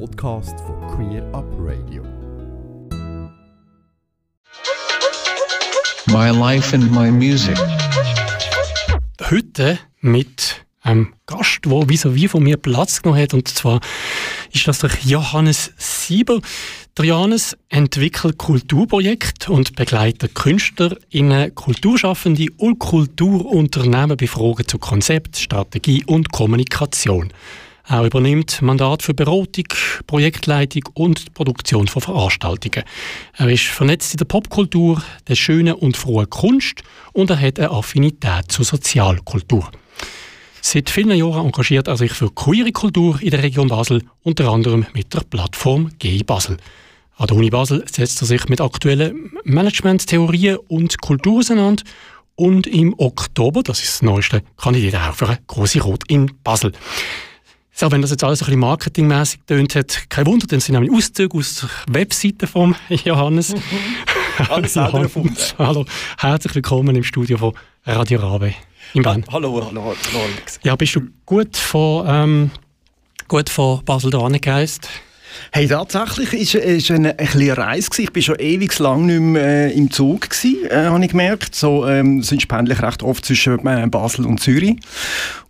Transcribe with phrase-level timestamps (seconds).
[0.00, 2.02] Podcast von Queer Up Radio.
[6.06, 7.56] My life and my music.
[9.30, 13.34] Heute mit einem Gast, der vis-à-vis von mir Platz genommen hat.
[13.34, 13.80] Und zwar
[14.52, 16.40] ist das der Johannes Sieber.
[16.98, 26.04] Der Johannes entwickelt Kulturprojekte und begleitet KünstlerInnen, Kulturschaffende und Kulturunternehmen bei Fragen zu Konzept, Strategie
[26.04, 27.32] und Kommunikation.
[27.86, 29.66] Er übernimmt Mandat für Beratung,
[30.06, 32.82] Projektleitung und die Produktion von Veranstaltungen.
[33.36, 37.70] Er ist vernetzt in der Popkultur, der schönen und frohen Kunst und er hat eine
[37.70, 39.70] Affinität zur Sozialkultur.
[40.62, 44.86] Seit vielen Jahren engagiert er sich für queere Kultur in der Region Basel, unter anderem
[44.94, 46.56] mit der Plattform G Basel.
[47.16, 51.84] An der Uni Basel setzt er sich mit aktuellen Managementtheorien und Kultur auseinander
[52.34, 56.32] und im Oktober, das ist das Neueste, kandidiert er auch für eine große Rot in
[56.42, 56.72] Basel.
[57.76, 60.92] So, wenn das jetzt alles ein bisschen marketingmäßig tönt hat, kein Wunder, dann sind nämlich
[60.92, 63.52] Auszüge aus der Webseite von Johannes.
[63.52, 63.60] Mhm.
[64.48, 65.36] Alles selber erfunden.
[65.58, 65.84] Hallo,
[66.18, 67.52] herzlich willkommen im Studio von
[67.84, 68.54] Radio Rabe
[68.92, 69.24] in Bern.
[69.32, 70.24] Hallo, hallo, hallo.
[70.62, 72.50] Ja, bist du gut von, ähm,
[73.26, 74.88] gut von Basel da angereist?
[75.52, 78.02] Hey, tatsächlich ist es eine, Reise gewesen.
[78.04, 81.54] Ich bin schon ewig lang nicht mehr äh, im Zug gewesen, äh, habe ich gemerkt.
[81.54, 84.76] So ähm, sind pendlich recht oft zwischen äh, Basel und Zürich.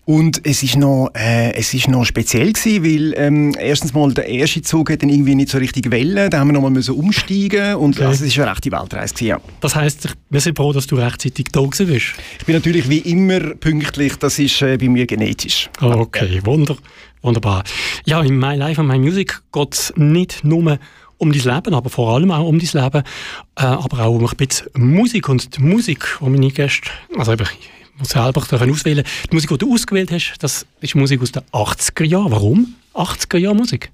[0.07, 4.29] Und es ist noch, äh, es ist noch speziell gewesen, weil ähm, erstens mal der
[4.29, 6.95] erste Zug hat dann irgendwie nicht so richtig Wellen, da haben wir noch mal müssen
[6.95, 8.05] umsteigen und Okay.
[8.09, 9.41] also es ist eine rechte Weltreise gewesen, ja.
[9.63, 12.07] Das heisst, ich- wir sind froh, dass du rechtzeitig da gewesen bist.
[12.39, 15.71] Ich bin natürlich wie immer pünktlich, das ist äh, bei mir genetisch.
[15.81, 16.77] Okay, wunder,
[17.25, 17.65] wunderbar.
[18.05, 20.79] Ja, in My Life and My Music geht es nicht nur
[21.19, 23.03] um dein Leben, aber vor allem auch um dein Leben,
[23.57, 25.29] äh, aber auch um ein bisschen Musik.
[25.29, 27.41] Und die Musik, die meine Gäste, also ich
[27.99, 32.05] muss selber auswählen, die Musik, die du ausgewählt hast, das ist Musik aus den 80er
[32.05, 32.31] Jahren.
[32.31, 33.91] Warum 80er Jahre Musik?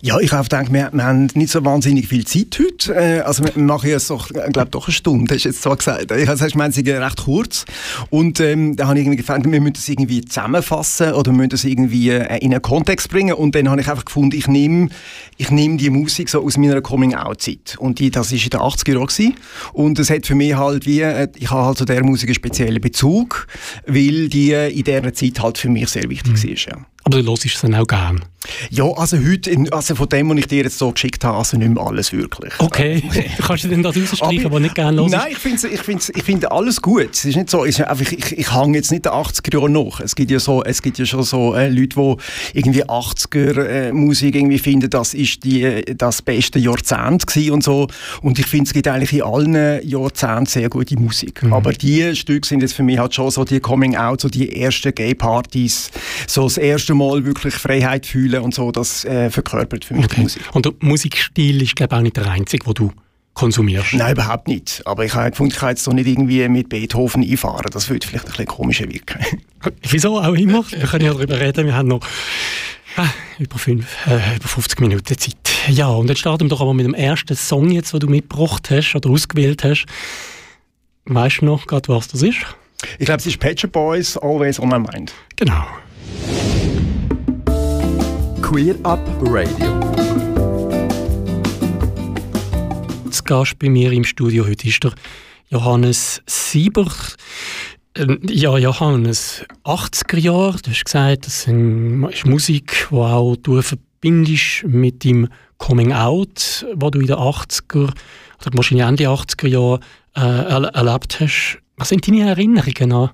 [0.00, 2.94] Ja, ich habe gedacht, wir, wir haben nicht so wahnsinnig viel Zeit heute.
[2.94, 5.70] Äh, also wir machen ja so, ich glaube doch eine Stunde, hast du jetzt so
[5.70, 6.10] gesagt.
[6.12, 7.64] Ich habe gemeint, sie recht kurz.
[8.10, 11.50] Und ähm, da habe ich irgendwie gefunden, wir müssen das irgendwie zusammenfassen oder wir müssen
[11.50, 13.34] das irgendwie äh, in einen Kontext bringen.
[13.34, 14.88] Und dann habe ich einfach gefunden, ich nehme
[15.36, 17.76] ich nehme die Musik so aus meiner Coming-out-Zeit.
[17.78, 19.06] Und die, das war in den 80er Jahren.
[19.06, 19.34] gewesen.
[19.72, 22.34] Und es hat für mich halt wie, äh, ich habe halt zu der Musik einen
[22.34, 23.46] speziellen Bezug,
[23.86, 26.78] weil die äh, in dieser Zeit halt für mich sehr wichtig war.
[26.78, 26.86] Ja.
[27.04, 28.24] Aber du hörst es dann auch gern.
[28.70, 31.74] Ja, also heute, also von dem, was ich dir jetzt so geschickt habe, also nicht
[31.74, 32.52] mehr alles wirklich.
[32.58, 33.02] Okay,
[33.46, 35.12] kannst du denn das rausstreichen, aber nicht gerne hörst?
[35.12, 37.10] Nein, ich finde ich find's, ich find alles gut.
[37.12, 40.00] Es ist nicht so, ist einfach, ich, ich hänge jetzt nicht den 80er Jahren nach.
[40.00, 43.92] Es gibt ja, so, es gibt ja schon so äh, Leute, die irgendwie 80er äh,
[43.92, 47.88] Musik irgendwie finden, das ist die, äh, das beste Jahrzehnt gewesen und so.
[48.22, 51.42] Und ich finde, es gibt eigentlich in allen Jahrzehnten sehr gute Musik.
[51.50, 54.60] Aber die Stücke sind jetzt für mich halt schon so die Coming Out, so die
[54.60, 55.90] ersten Gay-Partys,
[56.26, 60.12] so das erste Mal wirklich Freiheit fühlen und so, das äh, verkörpert für mich die
[60.12, 60.22] Okay.
[60.22, 60.42] Musik.
[60.54, 62.92] Und der Musikstil ist, glaube ich, auch nicht der einzige, den du
[63.34, 63.94] konsumierst.
[63.94, 64.82] Nein, überhaupt nicht.
[64.84, 67.66] Aber ich habe gefunden, ich kann jetzt so nicht irgendwie mit Beethoven einfahren.
[67.72, 69.24] Das würde vielleicht ein bisschen komischer wirken.
[69.88, 70.64] Wieso auch immer?
[70.70, 71.66] Wir können ja darüber reden.
[71.66, 72.00] Wir haben noch
[72.96, 73.02] äh,
[73.42, 75.36] über, fünf, äh, über 50 Minuten Zeit.
[75.68, 78.70] Ja, und jetzt starten wir doch aber mit dem ersten Song, jetzt, den du mitgebracht
[78.70, 79.86] hast oder ausgewählt hast.
[81.04, 82.38] Weißt du noch gerade, was das ist?
[82.98, 85.12] Ich glaube, es ist Shop Boys, Always on my mind.
[85.36, 85.64] Genau.
[88.42, 89.78] Queer Up Radio.
[93.10, 94.92] Zu Gast bei mir im Studio heute ist der
[95.48, 96.86] Johannes Sieber.
[97.94, 104.64] Ähm, Ja, Johannes, 80er Jahre, du hast gesagt, das ist Musik, die auch du verbindest
[104.66, 107.82] mit dem Coming Out, wo du in den 80er
[108.40, 109.80] oder wahrscheinlich Ende 80er Jahre
[110.16, 111.58] äh, erle- erlebt hast.
[111.76, 113.10] Was sind deine Erinnerungen an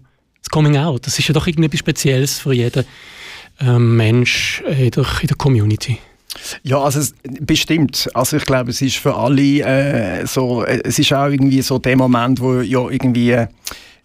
[0.54, 1.04] Coming Out?
[1.04, 2.84] Das ist ja doch irgendetwas Spezielles für jeden
[3.60, 5.98] ähm, Mensch in der, in der Community.
[6.62, 8.08] Ja, also es, bestimmt.
[8.14, 11.80] Also ich glaube, es ist für alle äh, so, äh, es ist auch irgendwie so
[11.80, 13.48] der Moment, wo ja irgendwie, äh,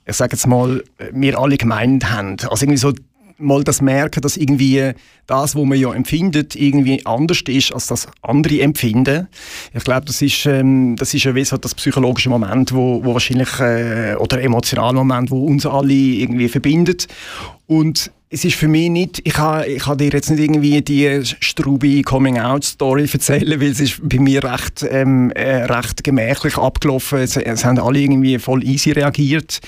[0.07, 2.37] ich sage jetzt mal, äh, wir alle gemeint haben.
[2.49, 2.93] Also irgendwie so
[3.39, 4.93] mal das Merken, dass irgendwie
[5.27, 9.27] das, was man ja empfindet, irgendwie anders ist, als das andere empfinden.
[9.73, 13.13] Ich glaube, das ist, ähm, das ist ja wie so das psychologische Moment, wo, wo
[13.13, 17.07] wahrscheinlich, äh, oder emotionale Moment, wo uns alle irgendwie verbindet.
[17.69, 21.21] Und es ist für mich nicht, ich kann, ich kann dir jetzt nicht irgendwie die
[21.23, 27.19] Strubi Coming-out-Story erzählen, weil es ist bei mir recht, ähm, äh, recht gemächlich abgelaufen.
[27.19, 29.59] Es, es haben alle irgendwie voll easy reagiert.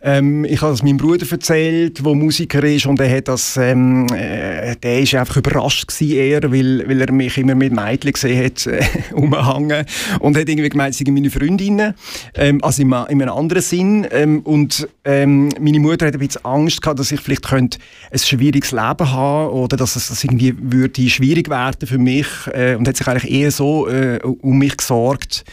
[0.00, 4.06] Ähm, ich habe es meinem Bruder erzählt, der Musiker ist und er hat das, ähm,
[4.14, 8.44] äh, der ist einfach überrascht gewesen eher, weil, weil er mich immer mit Mädchen gesehen
[8.44, 8.80] hat, äh,
[9.14, 9.84] umhangen
[10.20, 11.94] und hat irgendwie gemeint, sie sind meine Freundinnen,
[12.34, 14.06] ähm, also in, in einem anderen Sinn.
[14.12, 17.78] Ähm, und ähm, meine Mutter hat ein bisschen Angst gehabt, dass ich vielleicht vielleicht könnte
[18.10, 22.74] ein schwieriges Leben haben oder dass es das irgendwie würde schwierig werden für mich äh,
[22.74, 25.44] und hat sich eigentlich eher so äh, um mich gesorgt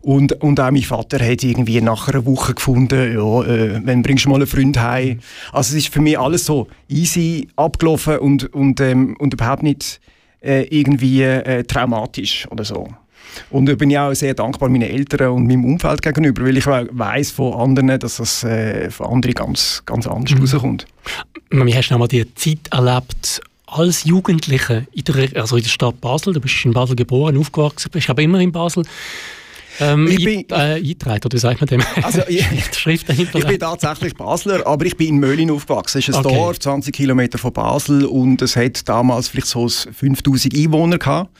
[0.00, 4.24] und, und auch mein Vater hat irgendwie nach einer Woche gefunden, ja, äh, wenn bringst
[4.24, 5.20] du mal einen Freund heim.
[5.52, 10.00] Also es ist für mich alles so easy abgelaufen und, und, ähm, und überhaupt nicht
[10.42, 12.88] äh, irgendwie äh, traumatisch oder so.
[13.50, 16.66] Und da bin ich auch sehr dankbar meinen Eltern und meinem Umfeld gegenüber, weil ich
[16.66, 20.40] weiß von anderen, dass das äh, von anderen ganz, ganz anders mhm.
[20.40, 20.86] rauskommt.
[21.50, 26.00] Wie hast du noch die Zeit erlebt als Jugendliche in der, also in der Stadt
[26.00, 26.32] Basel?
[26.32, 28.84] Du bist in Basel geboren, aufgewachsen, bist aber immer in Basel.
[29.80, 31.82] Ähm, ich bin, äh, eingetragen, oder sagt man dem?
[32.02, 35.98] Also, ich, Schrift ich bin tatsächlich Basler, aber ich bin in Möllin aufgewachsen.
[35.98, 36.34] Es ist ein okay.
[36.34, 41.30] Dorf, 20 Kilometer von Basel und es hat damals vielleicht so 5000 Einwohner gehabt.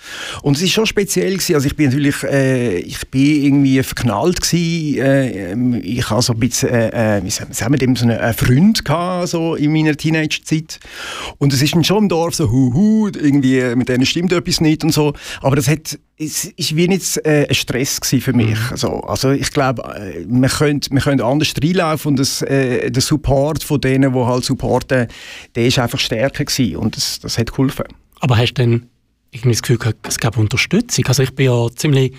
[0.43, 1.55] Und es ist schon speziell gewesen.
[1.55, 4.99] Also ich bin natürlich, äh, ich bin irgendwie verknallt gewesen.
[4.99, 8.85] Äh, ich habe so ein bisschen, äh, äh wie sagen wir dem, so einen Freund
[8.85, 10.81] gehabt, so in meiner Teenage-Zeit.
[11.39, 14.85] Und es ist schon im Dorf so, hu, hu, irgendwie, mit denen stimmt etwas nicht
[14.85, 15.13] und so.
[15.41, 18.59] Aber das hat es ist wie nicht äh, ein Stress für mich.
[18.71, 23.03] Also, also ich glaube, äh, wir können, wir können anders reinlaufen und das, äh, der
[23.03, 25.09] Support von denen, die halt supporten,
[25.55, 27.87] der ist einfach stärker gewesen und das, das hat geholfen.
[28.21, 28.87] Aber hast du denn
[29.33, 31.07] irgendwie das Gefühl gehabt, es gab Unterstützung?
[31.07, 32.13] Also ich bin ja ziemlich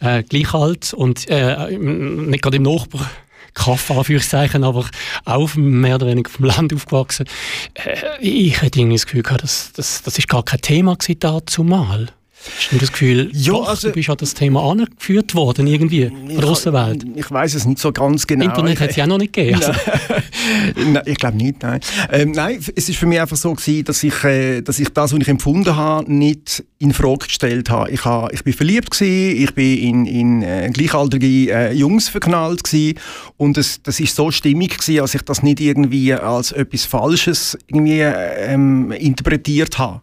[0.00, 3.10] äh, gleich alt und äh, nicht gerade im Nachbar
[3.54, 4.86] Kaff, Anführungszeichen, aber
[5.24, 7.26] auch mehr oder weniger vom Land aufgewachsen.
[7.74, 11.18] Äh, ich hätte irgendwie das Gefühl gehabt, das, das, das ist gar kein Thema gewesen,
[11.18, 12.12] da zumal.
[12.44, 16.06] Hast du das Gefühl, ja, doch, also, du bist an das Thema angeführt worden, irgendwie,
[16.06, 17.04] von der Außenwelt?
[17.16, 18.44] Ich weiß es nicht so ganz genau.
[18.44, 19.56] Internet hat es ja noch nicht gegeben.
[19.56, 19.72] Also.
[20.76, 21.80] nein, ich glaube nicht, nein.
[22.10, 25.12] Ähm, nein, es ist für mich einfach so gewesen, dass ich, äh, dass ich das,
[25.12, 27.90] was ich empfunden habe, nicht in Frage gestellt habe.
[27.90, 32.62] Ich, habe, ich bin verliebt gewesen, ich bin in, in äh, gleichaltrige äh, Jungs verknallt
[32.62, 32.98] gewesen
[33.36, 37.58] und es, das ist so stimmig gewesen, als ich das nicht irgendwie als etwas Falsches
[37.66, 40.02] irgendwie ähm, interpretiert habe.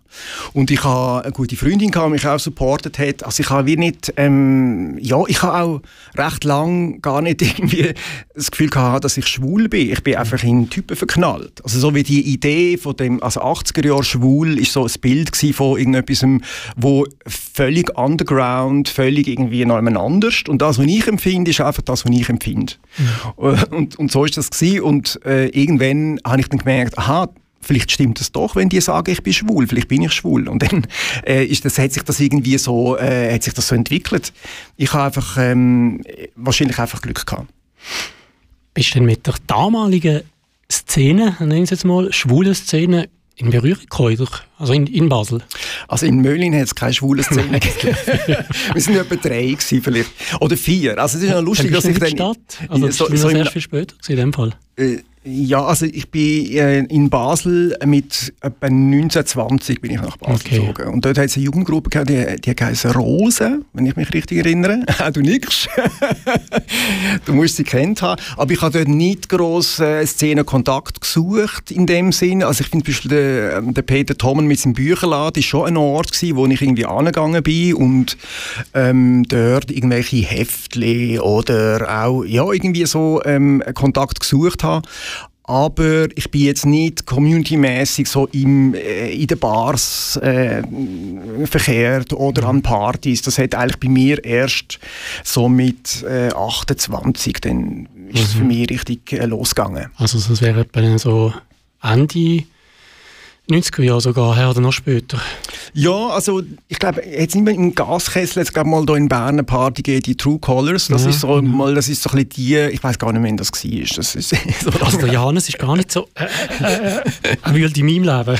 [0.53, 3.23] Und ich habe eine gute Freundin gehabt, mich auch supportet hat.
[3.23, 5.81] Also ich habe wie nicht, ähm, ja, ich habe auch
[6.17, 7.93] recht lang gar nicht irgendwie
[8.33, 9.91] das Gefühl gehabt, dass ich schwul bin.
[9.91, 11.63] Ich bin einfach in Typen verknallt.
[11.63, 15.35] Also so wie die Idee von dem, also 80er Jahre schwul, ist so ein Bild
[15.53, 16.25] von irgendetwas,
[16.75, 20.43] wo völlig underground, völlig irgendwie noch anders.
[20.47, 22.73] Und das, was ich empfinde, ist einfach das, was ich empfinde.
[22.97, 23.05] Mhm.
[23.35, 24.81] Und, und so ist das gewesen.
[24.81, 27.29] Und äh, irgendwann habe ich dann gemerkt, aha,
[27.65, 30.47] vielleicht stimmt es doch, wenn die sagen, ich bin schwul, vielleicht bin ich schwul.
[30.47, 30.87] Und dann
[31.25, 34.31] äh, ist das, hat sich das irgendwie so, äh, hat sich das so entwickelt.
[34.77, 36.01] Ich habe einfach ähm,
[36.35, 37.47] wahrscheinlich einfach Glück gehabt.
[38.73, 40.21] Bist du denn mit der damaligen
[40.71, 44.27] Szene, nennen Sie jetzt mal, schwule Szene, in Berührung gekommen,
[44.57, 45.41] also in, in Basel?
[45.87, 47.97] Also in Möllin hat es keine schwule Szene gegeben.
[48.73, 50.09] Wir sind etwa drei gewesen, vielleicht.
[50.39, 50.97] Oder vier.
[50.97, 52.09] Also es ist ja lustig, dass ich dann...
[52.09, 52.37] Stadt?
[52.69, 54.53] Also so, so, so sehr viel später in dem Fall.
[54.77, 60.35] Äh, ja, also ich bin äh, in Basel mit etwa 1920 bin ich nach Basel
[60.35, 60.59] okay.
[60.59, 60.93] gezogen.
[60.93, 64.37] Und dort hat es eine Jugendgruppe gehabt, die, die heisst Rose, wenn ich mich richtig
[64.37, 64.85] erinnere.
[65.13, 65.67] du nix.
[67.25, 68.21] du musst sie kennt haben.
[68.37, 72.43] Aber ich habe dort nicht gross äh, Szenenkontakt gesucht in dem Sinn.
[72.43, 75.67] Also ich finde zum Beispiel der, ähm, der Peter Thomen mit seinem Bücherladen ist schon
[75.67, 78.15] ein Ort gewesen, wo ich irgendwie angegangen bin und
[78.75, 84.87] ähm, dort irgendwelche Heftchen oder auch ja, irgendwie so ähm, Kontakt gesucht habe
[85.47, 90.63] aber ich bin jetzt nicht communitymäßig so im, äh, in den Bars äh,
[91.45, 93.21] verkehrt oder an Partys.
[93.21, 94.79] Das hat eigentlich bei mir erst
[95.23, 98.47] so mit äh, 28 dann ist es für mhm.
[98.47, 99.91] mich richtig äh, losgegangen.
[99.97, 101.33] Also das wäre etwa so
[101.81, 102.43] Ende
[103.49, 105.19] 90er Jahre sogar her oder noch später?
[105.73, 109.29] Ja, also ich glaube, jetzt nicht mehr im Gaskessel, jetzt glaube mal hier in Bern
[109.29, 110.87] eine Party gegeben, die True Colors.
[110.87, 111.55] Das ja, ist so mhm.
[111.55, 113.97] mal, das ist so ein bisschen die, ich weiß gar nicht mehr, wann das war.
[113.97, 114.29] Das ist
[114.63, 116.25] so also der Johannes ist gar nicht so äh,
[116.63, 118.39] äh, äh, wühlt in meinem Leben.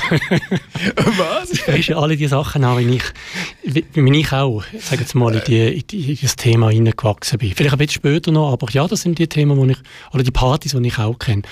[0.96, 1.50] Was?
[1.50, 5.34] Du sprichst ja alle die Sachen an, wie ich, wie ich auch, sag jetzt mal,
[5.34, 7.52] in, die, in, die, in das Thema hineingewachsen bin.
[7.54, 9.78] Vielleicht ein bisschen später noch, aber ja, das sind die Themen, die ich,
[10.12, 11.42] oder die Partys, die ich auch kenne.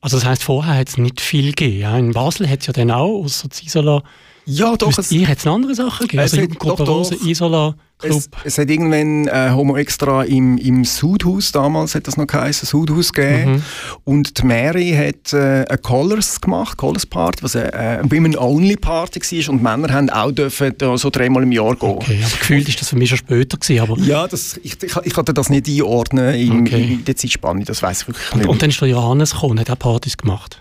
[0.00, 1.80] Also das heißt, vorher hat es nicht viel gegeben.
[1.80, 1.98] Ja?
[1.98, 4.02] In Basel hat es ja dann auch, außer Isola,
[4.50, 4.96] ja, doch.
[4.96, 6.22] Es, ihr hat es andere Sachen gegeben?
[6.22, 8.14] Also Jugendgruppe Rose, Isola, Club?
[8.16, 12.66] Es, es, hat irgendwann äh, Homo Extra im, im Sudhaus, damals hat das noch geheißen,
[12.66, 13.52] Sudhaus gegeben.
[13.52, 13.62] Mhm.
[14.04, 19.52] Und die Mary hat äh, eine Colors gemacht, Colors Party, was eine, eine Women-Only-Party war.
[19.52, 21.90] Und Männer haben auch dürfen da so dreimal im Jahr gehen.
[21.90, 23.98] Okay, aber gefühlt ist das für mich schon später gewesen, aber...
[23.98, 26.94] Ja, das, ich, ich, ich konnte das nicht einordnen in, okay.
[26.94, 28.44] in der Zeitspanne, das weiß ich wirklich nicht.
[28.44, 30.60] Und, und dann ist der Johannes gekommen und hat auch Partys gemacht?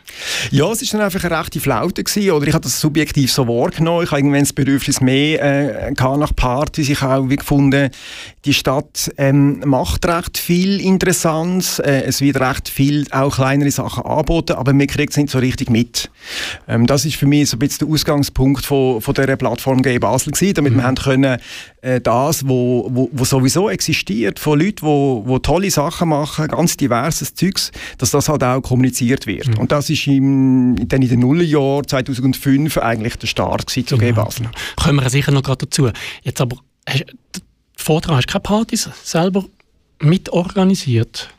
[0.51, 3.47] Ja, es war dann einfach eine rechte Flaute gewesen, oder ich habe das subjektiv so
[3.47, 4.03] wahrgenommen genommen.
[4.03, 6.89] Ich habe irgendwann das Bedürfnis mehr äh, nach Partys.
[6.89, 7.89] Ich habe auch wie gefunden,
[8.45, 11.79] die Stadt ähm, macht recht viel Interessantes.
[11.79, 15.39] Äh, es wird recht viel auch kleinere Sachen angeboten, aber man kriegt es nicht so
[15.39, 16.09] richtig mit.
[16.67, 19.99] Ähm, das ist für mich so ein bisschen der Ausgangspunkt von, von dieser Plattform Gay
[19.99, 20.77] Basel gewesen, damit mhm.
[20.77, 21.37] wir haben können,
[21.81, 26.77] äh, das, wo, wo, wo sowieso existiert, von Leuten, wo, wo tolle Sachen machen, ganz
[26.77, 29.47] diverses Zeugs, dass das halt auch kommuniziert wird.
[29.47, 29.57] Mhm.
[29.59, 34.23] Und das ist im, dann in den Nullerjahren 2005 eigentlich der Start zu genau.
[34.23, 34.49] Basel.
[34.75, 35.89] Kommen wir sicher noch gerade dazu.
[36.23, 36.57] Jetzt aber,
[36.87, 37.05] hast,
[37.75, 39.45] Vortrag hast du keine Partys selber
[40.01, 41.29] mitorganisiert?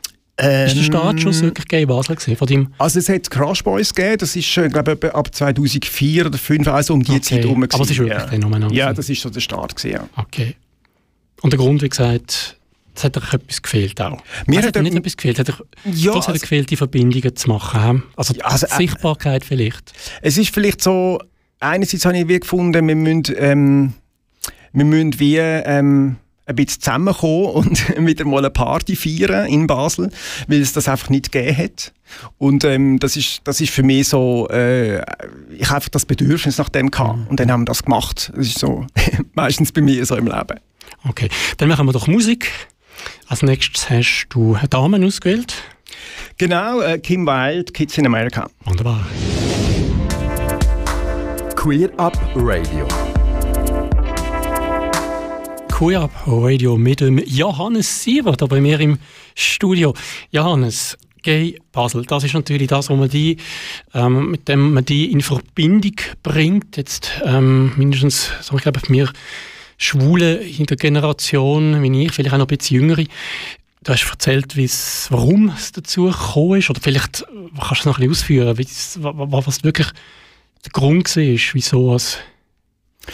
[0.41, 3.93] Ähm, ist der Startschuss wirklich Gay Basel gewesen, von deinem Also es hat Crash Boys
[3.93, 7.21] gegeben, das ist äh, glaube ich ab 2004 oder 2005, also um die okay.
[7.21, 7.63] Zeit herum.
[7.63, 8.27] Aber es ist wirklich ja.
[8.27, 8.73] phänomenal.
[8.73, 10.09] Ja, das ist so der Start gewesen, ja.
[10.17, 10.55] Okay.
[11.41, 12.57] Und der Grund, wie gesagt,
[12.95, 14.21] es hat euch etwas gefehlt auch.
[14.47, 15.39] Mir also hat, hat nicht etwas gefehlt.
[15.39, 18.03] Hat euch, ja, was hat also, gefehlt, die Verbindungen zu machen?
[18.15, 19.93] Also, ja, also äh, Sichtbarkeit vielleicht?
[20.21, 21.19] Es ist vielleicht so,
[21.59, 23.93] einerseits habe ich wie gefunden, wir müssen, ähm,
[24.73, 25.37] wir müssen wie...
[25.37, 26.17] Ähm,
[26.51, 30.09] ein bisschen zusammenkommen und wieder mal eine Party feiern in Basel,
[30.47, 31.93] weil es das einfach nicht gegeben hat.
[32.37, 34.97] Und ähm, das, ist, das ist für mich so, äh,
[35.49, 37.27] ich habe einfach das Bedürfnis nach dem gehabt mhm.
[37.27, 38.31] und dann haben wir das gemacht.
[38.35, 38.85] Das ist so
[39.33, 40.59] meistens bei mir so im Leben.
[41.07, 42.51] Okay, dann machen wir doch Musik.
[43.27, 45.55] Als nächstes hast du eine Dame ausgewählt.
[46.37, 48.49] Genau, äh, Kim Wilde, Kids in America.
[48.65, 49.05] Wunderbar.
[51.55, 52.87] Queer Up Radio.
[55.81, 58.99] Queer Radio mit dem Johannes Siever da bei mir im
[59.33, 59.95] Studio.
[60.29, 63.37] Johannes, Gay Basel, das ist natürlich das, wo man die,
[63.95, 66.77] ähm, mit dem man die in Verbindung bringt.
[66.77, 69.11] Jetzt ähm, mindestens, so ich glaube, mir
[69.79, 73.05] Schwule in der Generation, wie ich, vielleicht auch noch ein bisschen jüngere.
[73.83, 74.55] Du hast erzählt,
[75.09, 77.25] warum es dazu gekommen ist, oder vielleicht
[77.57, 78.55] kannst du es noch ein bisschen ausführen,
[79.31, 79.87] was wirklich
[80.63, 81.97] der Grund war, wieso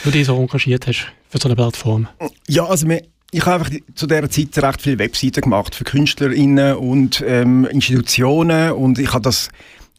[0.03, 2.07] du dich so engagiert hast für so eine Plattform?
[2.47, 3.01] Ja, also wir,
[3.31, 8.71] ich habe einfach zu dieser Zeit recht viele Webseiten gemacht für KünstlerInnen und ähm, Institutionen
[8.71, 9.49] und ich habe das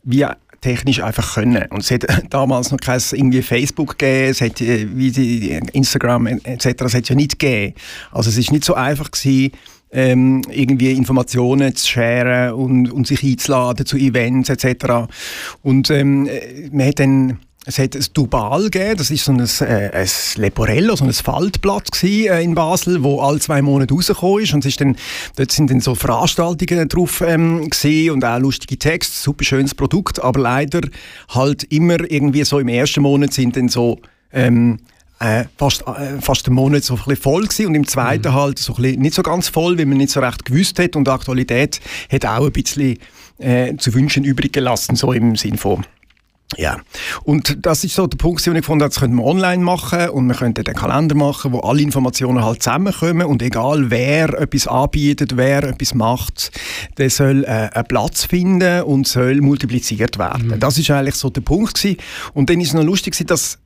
[0.05, 0.25] wie
[0.61, 1.67] technisch einfach können.
[1.71, 6.27] Und es hat damals noch kein irgendwie Facebook gegeben, es hat äh, wie die Instagram
[6.27, 6.67] etc.
[6.85, 7.75] Es hat ja nicht gegeben.
[8.11, 9.53] Also es ist nicht so einfach gewesen,
[9.91, 15.09] ähm, irgendwie Informationen zu sharen und, und sich einzuladen zu Events etc.
[15.63, 19.41] Und ähm, äh, man hat dann es hat ein Dubal gegeben, das ist so ein,
[19.41, 24.43] äh, ein Leporello, so ein Faltblatt gewesen, äh, in Basel, wo alle zwei Monate rausgekommen
[24.43, 24.55] ist.
[24.55, 24.97] Und es ist dann,
[25.37, 30.19] dort sind dann so Veranstaltungen drauf ähm, gewesen und auch lustige Texte, super schönes Produkt,
[30.19, 30.81] aber leider
[31.29, 34.01] halt immer irgendwie so im ersten Monat sind dann so
[34.33, 34.79] ähm,
[35.21, 38.35] äh, fast, äh, fast einen Monat so ein bisschen voll gewesen und im zweiten mhm.
[38.35, 40.97] halt so ein bisschen nicht so ganz voll, weil man nicht so recht gewusst hat
[40.97, 42.99] und die Aktualität hat auch ein bisschen
[43.37, 45.85] äh, zu wünschen übrig gelassen, so im Sinn von
[46.57, 46.79] ja,
[47.25, 50.09] und das ist so der Punkt, den ich gefunden habe, das könnte man online machen
[50.09, 54.67] und man könnte den Kalender machen, wo alle Informationen halt zusammenkommen und egal wer etwas
[54.67, 56.51] anbietet, wer etwas macht,
[56.97, 60.49] der soll äh, einen Platz finden und soll multipliziert werden.
[60.49, 60.61] Mhm.
[60.61, 61.99] Das ist eigentlich so der Punkt gewesen.
[62.33, 63.59] Und dann ist es noch lustig, dass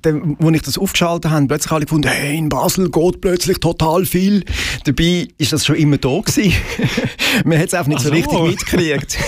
[0.00, 4.06] dann, als ich das aufgeschaltet habe, plötzlich alle gefunden, hey, in Basel geht plötzlich total
[4.06, 4.44] viel.
[4.84, 6.54] Dabei ist das schon immer da gewesen.
[7.44, 8.08] Man hat es einfach nicht so.
[8.08, 8.14] so.
[8.14, 9.18] richtig mitgekriegt.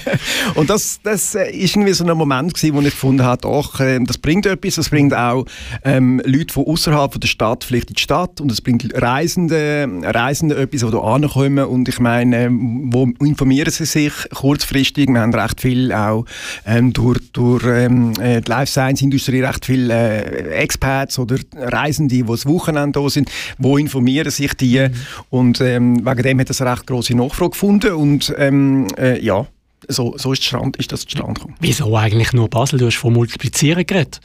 [0.54, 3.80] und das, das äh, ist irgendwie so ein Moment gewesen, wo ich gefunden habe, doch,
[3.80, 5.44] äh, das bringt etwas, das bringt auch
[5.84, 10.56] ähm, Leute von außerhalb der Stadt vielleicht in die Stadt und es bringt Reisende, Reisende
[10.56, 15.34] etwas, die hier ankommen und ich meine, ähm, wo informieren sie sich kurzfristig, wir haben
[15.34, 16.24] recht viel auch
[16.66, 21.36] ähm, durch, durch ähm, äh, die Life Science Industrie recht viel äh, äh, Expats oder
[21.54, 24.94] Reisende, die das Wochenende da sind, wo informieren sich die mhm.
[25.30, 29.46] und ähm, wegen dem hat das eine recht große Nachfrage gefunden und ähm, äh, ja,
[29.88, 31.56] so, so ist, Strand, ist das zustande gekommen.
[31.60, 32.78] Wieso eigentlich nur Basel?
[32.78, 34.20] Du hast von Multiplizieren geredet.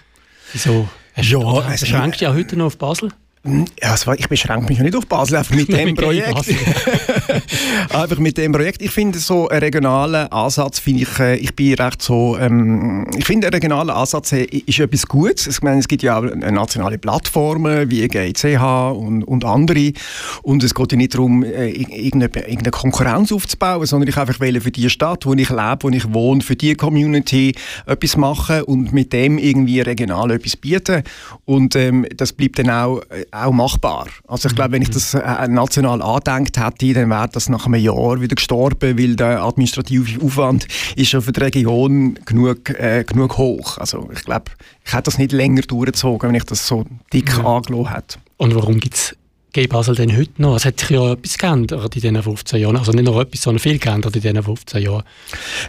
[0.53, 0.87] Wieso?
[1.13, 3.11] Hast ja, du, beschränkst du ja heute noch auf Basel?
[3.45, 6.33] Ja, also ich beschränke mich nicht auf Basel, einfach mit dem Projekt.
[7.93, 8.81] einfach mit dem Projekt.
[8.81, 13.25] Ich finde so einen regionalen Ansatz, finde ich, äh, ich bin recht so, ähm, ich
[13.25, 15.47] finde ein regionaler Ansatz äh, ist etwas Gutes.
[15.47, 18.61] Ich meine, es gibt ja auch nationale Plattformen wie GICH
[18.93, 19.93] und, und andere
[20.41, 24.59] und es geht ja nicht darum, äh, irgendeine, irgendeine Konkurrenz aufzubauen, sondern ich einfach will
[24.59, 27.55] für die Stadt, wo ich lebe, wo ich wohne, für die Community
[27.85, 31.03] etwas machen und mit dem irgendwie regional etwas bieten
[31.45, 34.07] und ähm, das bleibt dann auch auch machbar.
[34.27, 34.93] Also ich glaube, wenn ich mhm.
[34.93, 39.43] das äh, national angedenkt hätte, dann wäre das nach einem Jahr wieder gestorben, weil der
[39.43, 43.77] administrative Aufwand ist schon für die Region genug, äh, genug hoch.
[43.77, 44.51] Also ich glaube,
[44.85, 47.43] ich hätte das nicht länger durchgezogen, wenn ich das so dick ja.
[47.43, 48.19] angelassen hätte.
[48.37, 49.15] Und warum gibt es
[49.51, 50.57] Gay Basel denn heute noch?
[50.57, 52.77] Es hat sich ja etwas geändert in diesen 15 Jahren.
[52.77, 55.01] Also nicht nur etwas, sondern viel geändert in diesen 15 Jahren.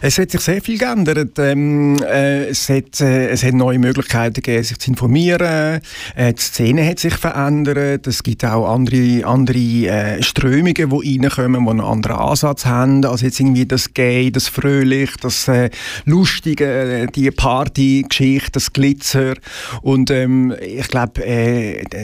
[0.03, 1.39] Es hat sich sehr viel geändert.
[1.39, 5.81] Ähm, äh, es, hat, äh, es hat neue Möglichkeiten gegeben, sich zu informieren.
[6.15, 8.05] Äh, die Szene hat sich verändert.
[8.05, 10.83] Es gibt auch andere, andere äh, Strömungen, die
[11.19, 13.03] reinkommen, die einen anderen Ansatz haben.
[13.03, 15.71] Also jetzt irgendwie das Gay, das Fröhlich, das äh,
[16.05, 19.33] Lustige, äh, die Partygeschichte, das Glitzer.
[19.81, 21.23] Und ähm, ich glaube,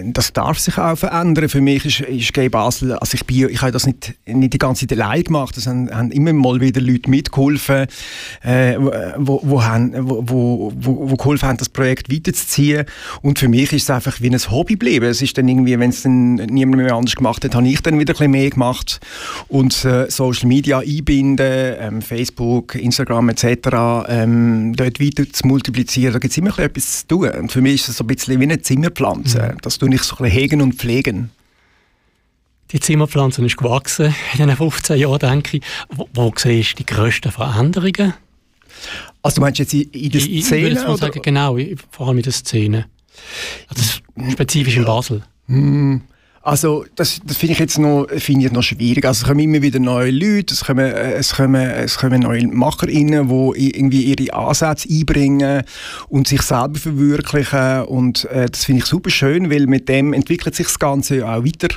[0.06, 1.50] das darf sich auch verändern.
[1.50, 4.58] Für mich ist, ist Gay Basel, also ich, bin, ich habe das nicht, nicht die
[4.58, 7.88] ganze Zeit allein gemacht, es haben, haben immer mal wieder Leute mitgeholfen,
[8.42, 8.78] äh,
[9.18, 12.86] wo, wo, haben, wo, wo, wo, geholfen haben, das Projekt weiterzuziehen
[13.22, 15.06] und für mich ist es einfach wie ein Hobby geblieben.
[15.06, 18.00] Es ist dann irgendwie, wenn es dann niemand mehr anders gemacht hat, habe ich dann
[18.00, 19.00] wieder ein bisschen mehr gemacht
[19.48, 23.48] und äh, Social Media einbinden, ähm, Facebook, Instagram etc.,
[24.08, 27.76] ähm, dort weiter zu multiplizieren, da gibt es immer etwas zu tun und für mich
[27.76, 29.58] ist es so ein bisschen wie eine Zimmerpflanze, mhm.
[29.62, 31.32] das tue ich so ein bisschen hegen und pflegen.
[32.72, 35.64] Die Zimmerpflanze ist gewachsen in den 15 Jahren, denke ich.
[35.90, 38.14] Wo, wo siehst du die grössten Veränderungen?
[39.22, 40.36] Also du meinst jetzt in, in der Szene?
[40.38, 41.58] Ich, ich würde mal sagen, genau,
[41.92, 42.86] vor allem in der Szene.
[43.68, 45.24] Also spezifisch in Basel.
[45.48, 46.02] Hm.
[46.48, 49.04] Also das, das finde ich jetzt noch, find ich noch schwierig.
[49.04, 52.48] Also es kommen immer wieder neue Leute, es kommen, äh, es kommen, es kommen neue
[52.48, 55.63] MacherInnen, die irgendwie ihre Ansätze einbringen
[56.08, 60.56] und sich selber verwirklichen und äh, das finde ich super schön, weil mit dem entwickelt
[60.56, 61.68] sich das Ganze auch weiter.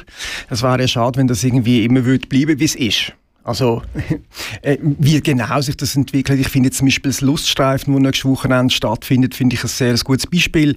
[0.50, 3.12] Es wäre ja schade, wenn das irgendwie immer würde bleiben, wie es ist.
[3.42, 3.82] Also,
[4.62, 6.38] äh, wie genau sich das entwickelt.
[6.40, 10.26] Ich finde zum Beispiel das Luststreifen, das nächstes Wochenende stattfindet, finde ich ein sehr gutes
[10.26, 10.76] Beispiel.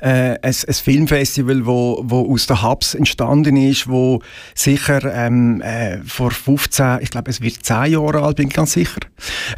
[0.00, 4.20] Äh, ein, ein Filmfestival, wo, wo aus der Hubs entstanden ist, wo
[4.54, 8.72] sicher ähm, äh, vor 15, ich glaube, es wird 10 Jahre alt, bin ich ganz
[8.72, 9.00] sicher,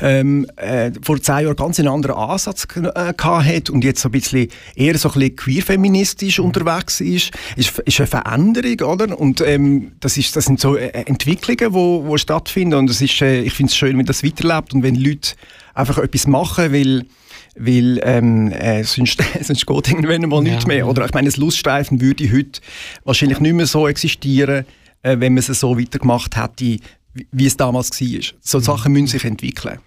[0.00, 4.12] ähm, äh, vor 10 Jahren ganz einen anderen Ansatz äh, hat und jetzt so ein
[4.12, 7.32] bisschen eher so ein bisschen queer-feministisch unterwegs ist.
[7.56, 9.18] Ist, ist eine Veränderung, oder?
[9.18, 12.74] Und ähm, das, ist, das sind so äh, Entwicklungen, wo, wo stattfinden stattfinden.
[12.74, 15.34] Und es ist, äh, ich finde es schön, wenn das weiterlebt und wenn Leute
[15.74, 17.04] einfach etwas machen, weil
[17.58, 20.86] weil ähm, äh, sonst, sonst geht irgendwann mal ja, nichts mehr.
[20.86, 22.60] Oder ich meine, das Luststreifen würde heute
[23.04, 24.66] wahrscheinlich nicht mehr so existieren,
[25.02, 26.82] äh, wenn man es so weitergemacht hätte,
[27.14, 28.20] wie, wie es damals war.
[28.42, 28.62] So mhm.
[28.62, 29.78] Sachen müssen sich entwickeln.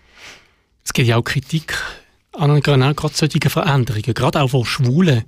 [0.83, 1.77] Es gibt ja auch Kritik
[2.33, 5.23] an gerade solchen Veränderungen, gerade auch von Schwulen.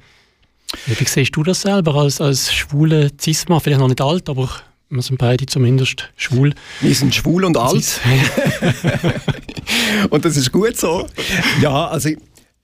[0.87, 3.59] Wie siehst du das selber als, als schwule Zisma?
[3.59, 4.49] Vielleicht noch nicht alt, aber
[4.91, 6.53] wir sind beide zumindest schwul.
[6.81, 8.01] Wir sind schwul und alt.
[10.09, 11.07] und das ist gut so.
[11.61, 12.09] Ja, also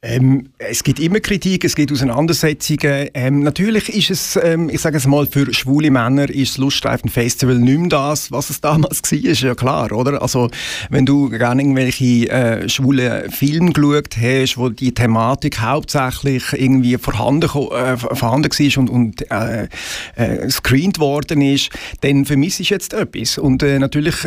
[0.03, 3.10] ähm, es gibt immer Kritik, es gibt Auseinandersetzungen.
[3.15, 7.10] Ähm, natürlich ist es, ähm, ich sage es mal, für schwule Männer ist das Luststreifen
[7.10, 10.21] Festival nicht mehr das, was es damals war, ist ja klar, oder?
[10.21, 10.51] Also,
[10.91, 17.49] wenn du gerne irgendwelche äh, schwule Filme geschaut hast, wo die Thematik hauptsächlich irgendwie vorhanden,
[17.49, 19.67] äh, vorhanden war und, und äh,
[20.15, 23.39] äh, screened worden ist, dann vermisse ich jetzt etwas.
[23.39, 24.23] Und äh, natürlich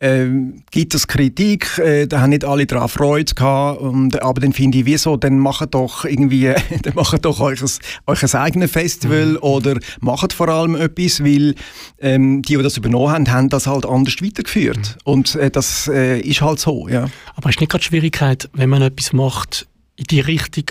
[0.00, 4.52] ähm, gibt es Kritik, äh, da haben nicht alle daran Freude gehabt, und, aber dann
[4.52, 7.70] finde ich, wieso, dann macht doch irgendwie, dann macht doch euch ein,
[8.06, 9.38] euch ein eigenes Festival mhm.
[9.38, 11.54] oder macht vor allem etwas, weil
[12.00, 15.12] ähm, die, die das übernommen haben, haben das halt anders weitergeführt mhm.
[15.12, 17.08] und äh, das äh, ist halt so, ja.
[17.34, 20.66] Aber ist nicht gerade Schwierigkeit, wenn man etwas macht in die Richtung,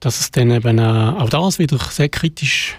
[0.00, 2.76] dass es dann eben auch das wieder sehr kritisch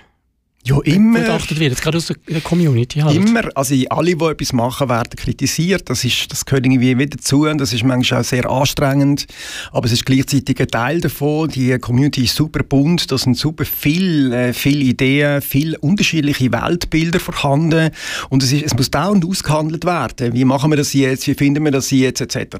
[0.65, 1.19] ja, immer.
[1.19, 3.15] Beachtet wird, jetzt gerade aus der Community halt.
[3.15, 5.89] Immer, also alle, die etwas machen, werden kritisiert.
[5.89, 9.28] Das, ist, das gehört irgendwie wieder dazu und das ist manchmal auch sehr anstrengend.
[9.71, 11.49] Aber es ist gleichzeitig ein Teil davon.
[11.49, 17.19] Die Community ist super bunt, da sind super viele äh, viel Ideen, viele unterschiedliche Weltbilder
[17.19, 17.91] vorhanden
[18.30, 20.34] und es, ist, es muss dauernd ausgehandelt werden.
[20.34, 22.58] Wie machen wir das jetzt, wie finden wir das jetzt, etc.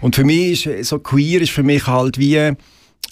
[0.00, 2.52] Und für mich ist so queer ist für mich halt wie,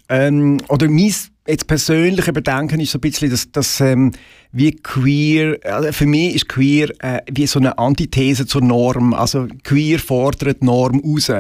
[0.09, 1.15] ähm, oder mein
[1.47, 4.13] jetzt persönliche Bedenken ist so ein bisschen, dass, dass ähm,
[4.53, 9.15] wie queer, also für mich ist queer äh, wie so eine Antithese zur Norm.
[9.15, 11.31] Also queer fordert die Norm raus.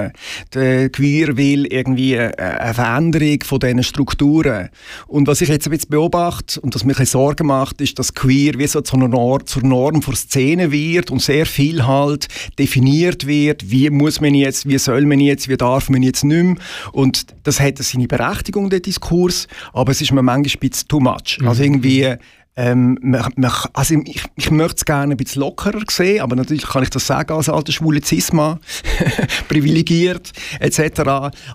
[0.55, 4.69] Der queer will irgendwie äh, eine Veränderung von diesen Strukturen.
[5.09, 8.15] Und was ich jetzt ein bisschen beobachte und das mir ein Sorgen macht, ist, dass
[8.15, 13.27] queer wie so zur Norm, zur Norm für Szene wird und sehr viel halt definiert
[13.27, 16.57] wird, wie muss man jetzt, wie soll man jetzt, wie darf man jetzt nicht mehr.
[16.93, 21.01] Und das hat seine Berechtigung, der Diskurs, aber es ist mir manchmal ein bisschen too
[21.01, 21.39] much.
[21.45, 21.75] Also mhm.
[21.75, 22.17] irgendwie
[22.57, 22.99] ähm,
[23.73, 27.07] also ich, ich möchte es gerne ein bisschen lockerer sehen, aber natürlich kann ich das
[27.07, 28.59] sagen als alter schwule Zisma,
[29.49, 31.01] privilegiert etc.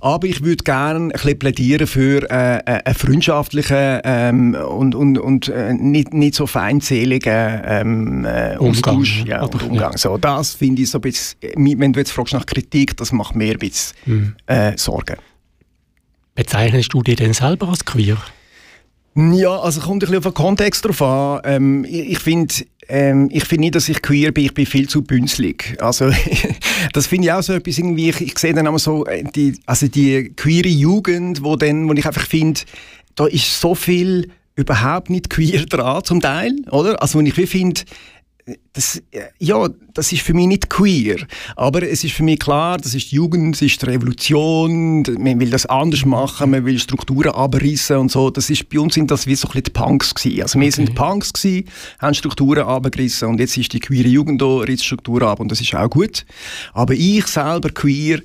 [0.01, 5.19] Aber ich würde gerne ein bisschen plädieren für äh, äh einen freundschaftlichen ähm, und, und,
[5.19, 9.97] und äh, nicht, nicht so feindseligen ähm, äh, Austausch ja, und Umgang.
[9.97, 11.37] So, das finde ich so ein bisschen,
[11.79, 14.35] wenn du jetzt fragst nach Kritik, das macht mir ein bisschen mhm.
[14.77, 15.17] Sorgen.
[16.35, 18.17] Bezeichnest du dich denn selber als queer?
[19.15, 21.41] Ja, also kommt ein bisschen auf den Kontext drauf an.
[21.45, 22.53] Ähm, ich ich finde
[22.87, 25.77] ähm, ich finde nicht, dass ich queer bin, ich bin viel zu bünzlig.
[25.79, 26.11] Also
[26.93, 29.59] das finde ich auch so etwas irgendwie, ich, ich sehe dann immer so äh, die,
[29.65, 32.61] also die queere Jugend, wo, dann, wo ich einfach finde,
[33.15, 37.01] da ist so viel überhaupt nicht queer dran zum Teil, oder?
[37.01, 37.81] Also wenn ich finde,
[38.73, 39.01] das,
[39.39, 41.17] ja, das ist für mich nicht queer,
[41.55, 45.39] aber es ist für mich klar, das ist die Jugend, das ist die Revolution, man
[45.39, 48.29] will das anders machen, man will Strukturen abreißen und so.
[48.29, 50.41] Das ist, bei uns sind das wie so ein bisschen die Punks gewesen.
[50.43, 50.75] Also wir okay.
[50.75, 55.23] sind Punks gewesen, haben Strukturen abgerissen und jetzt ist die queere Jugend da, reißt Strukturen
[55.23, 56.23] ab und das ist auch gut.
[56.73, 58.21] Aber ich selber queer,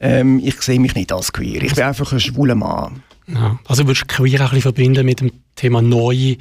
[0.00, 1.62] ähm, ich sehe mich nicht als queer.
[1.62, 3.02] Ich bin einfach ein schwuler Mann.
[3.26, 6.38] Ja, also würdest du queer auch ein bisschen verbinden mit dem Thema Neue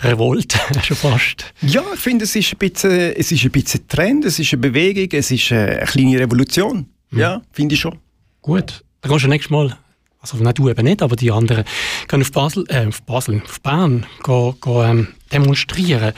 [0.00, 1.52] Revolte schon fast.
[1.62, 4.60] Ja, ich finde, es ist ein bisschen, es ist ein bisschen Trend, es ist eine
[4.60, 6.86] Bewegung, es ist eine kleine Revolution.
[7.10, 7.18] Mhm.
[7.18, 7.98] Ja, finde ich schon.
[8.42, 9.76] Gut, dann gehst du nächstes Mal,
[10.20, 11.64] also nein, du eben nicht, aber die anderen,
[12.06, 16.12] gehen auf Basel, äh, auf Basel, auf Bern, gehen, gehen ähm, demonstrieren.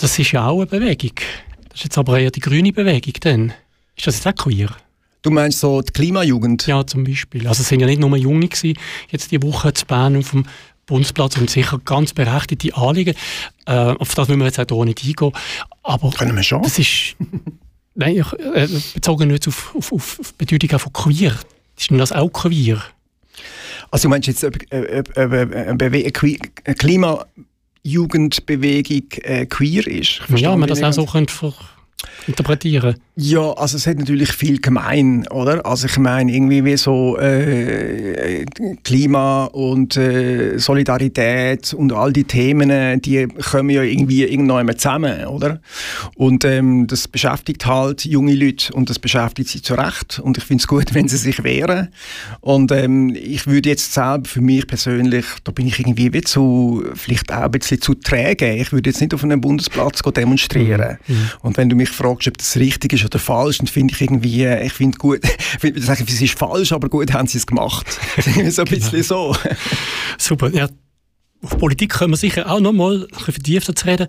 [0.00, 1.16] Das ist ja auch eine Bewegung.
[1.70, 3.52] Das ist jetzt aber eher die grüne Bewegung dann.
[3.96, 4.70] Ist das jetzt auch queer?
[5.22, 6.66] Du meinst so die Klimajugend?
[6.66, 7.46] Ja, zum Beispiel.
[7.46, 8.78] Also es sind ja nicht nur Junge gewesen,
[9.10, 10.46] jetzt die Woche zu Bern auf dem
[10.90, 13.14] Bundesplatz und sicher ganz berechtigte Anliegen.
[13.66, 15.32] Äh, auf das müssen wir jetzt auch nicht eingehen.
[15.82, 16.62] Aber Können wir schon?
[16.62, 17.16] Das ist
[17.94, 21.32] nein, ich, äh, bezogen jetzt auf, auf, auf die Bedeutung von queer.
[21.78, 22.82] Ist denn das auch queer?
[23.90, 26.12] Also du meinst jetzt, ob, ob, ob eine
[26.78, 30.20] Klimajugendbewegung äh, queer ist?
[30.36, 31.32] Ja, man das auch so könnte
[32.26, 32.96] interpretieren?
[33.16, 35.66] Ja, also es hat natürlich viel gemein, oder?
[35.66, 38.46] Also ich meine irgendwie wie so äh,
[38.82, 45.60] Klima und äh, Solidarität und all die Themen, die kommen ja irgendwie irgendwann zusammen, oder?
[46.14, 50.44] Und ähm, das beschäftigt halt junge Leute und das beschäftigt sie zu Recht und ich
[50.44, 51.88] finde es gut, wenn sie sich wehren.
[52.40, 56.84] Und ähm, ich würde jetzt selber für mich persönlich, da bin ich irgendwie wie zu,
[56.94, 58.54] vielleicht auch ein bisschen zu träge.
[58.54, 60.96] Ich würde jetzt nicht auf einem Bundesplatz demonstrieren.
[61.06, 61.14] Mhm.
[61.14, 61.30] mhm.
[61.42, 64.44] Und wenn du mich fragst, ob das richtig ist oder falsch, dann finde ich irgendwie,
[64.44, 65.20] äh, ich finde gut,
[65.62, 67.86] ich es ist falsch, aber gut haben sie es gemacht.
[68.50, 69.02] so ein bisschen genau.
[69.02, 69.36] so.
[70.18, 70.68] Super, ja.
[71.42, 74.08] Auf Politik können wir sicher auch noch mal ein bisschen vertiefter zu reden.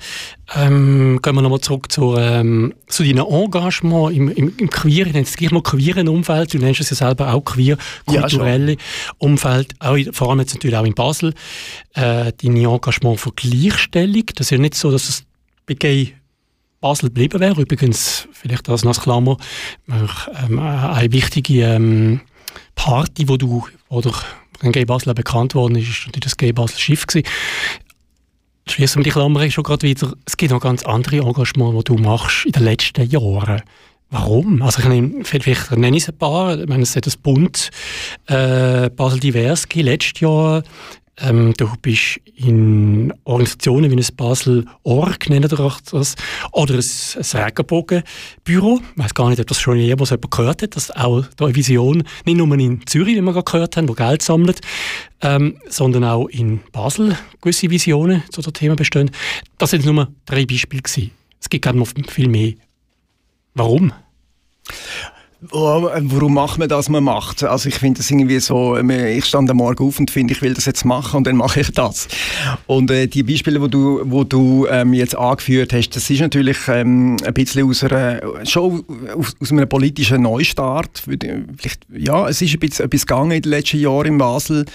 [0.53, 5.21] Ähm, gehen wir noch mal zurück zu, ähm, zu deinem Engagement im, im, im nenne
[5.21, 8.77] es gleich mal queeren Umfeld, du nennst es ja selber auch queer, kulturelle ja,
[9.17, 11.33] Umfeld, auch in, vor allem jetzt natürlich auch in Basel.
[11.93, 15.23] Äh, dein Engagement für Gleichstellung, das ist ja nicht so, dass es
[15.65, 16.13] bei Gay
[16.81, 17.61] Basel geblieben wäre.
[17.61, 19.37] Übrigens, vielleicht als Klammer,
[19.87, 22.21] ähm, eine wichtige ähm,
[22.75, 24.23] Party, wo du, durch
[24.61, 27.27] den Gay Basel bekannt worden ist, ist natürlich das Gay Basel Schiff gewesen.
[28.67, 30.13] Schließen wir die Klammer schon gerade wieder.
[30.25, 33.61] Es gibt noch ganz andere Engagements, die du machst in den letzten Jahren.
[34.09, 34.61] Warum?
[34.61, 36.59] Also ich nenne, vielleicht nenne ich es ein paar.
[36.59, 37.69] Ich meine, es hat das Bund
[38.27, 40.63] äh, Basel Divers letztes Jahr
[41.21, 46.15] ähm, du bist in Organisationen wie ein Basel Org, nennen wir das,
[46.51, 48.81] oder ein, ein Regenbogenbüro.
[48.95, 51.55] Ich weiß gar nicht, ob das schon jemals jemand gehört hat, dass auch da eine
[51.55, 54.61] Vision, nicht nur in Zürich, wie wir gerade gehört haben, wo Geld sammelt,
[55.21, 59.11] ähm, sondern auch in Basel gewisse Visionen zu dem Thema bestehen.
[59.57, 61.11] Das sind nur drei Beispiele gewesen.
[61.39, 62.53] Es gibt gerne noch viel mehr.
[63.53, 63.91] Warum?
[65.49, 67.43] Oh, warum macht man das, man macht?
[67.43, 70.53] Also ich finde das irgendwie so, ich stand am Morgen auf und finde, ich will
[70.53, 72.07] das jetzt machen und dann mache ich das.
[72.67, 76.59] Und äh, die Beispiele, wo du, wo du ähm, jetzt angeführt hast, das ist natürlich
[76.67, 78.83] ähm, ein bisschen aus einer, schon
[79.17, 81.01] aus, aus einem politischen Neustart.
[81.03, 84.65] Vielleicht, ja, es ist ein bisschen etwas gegangen in den letzten Jahren in Basel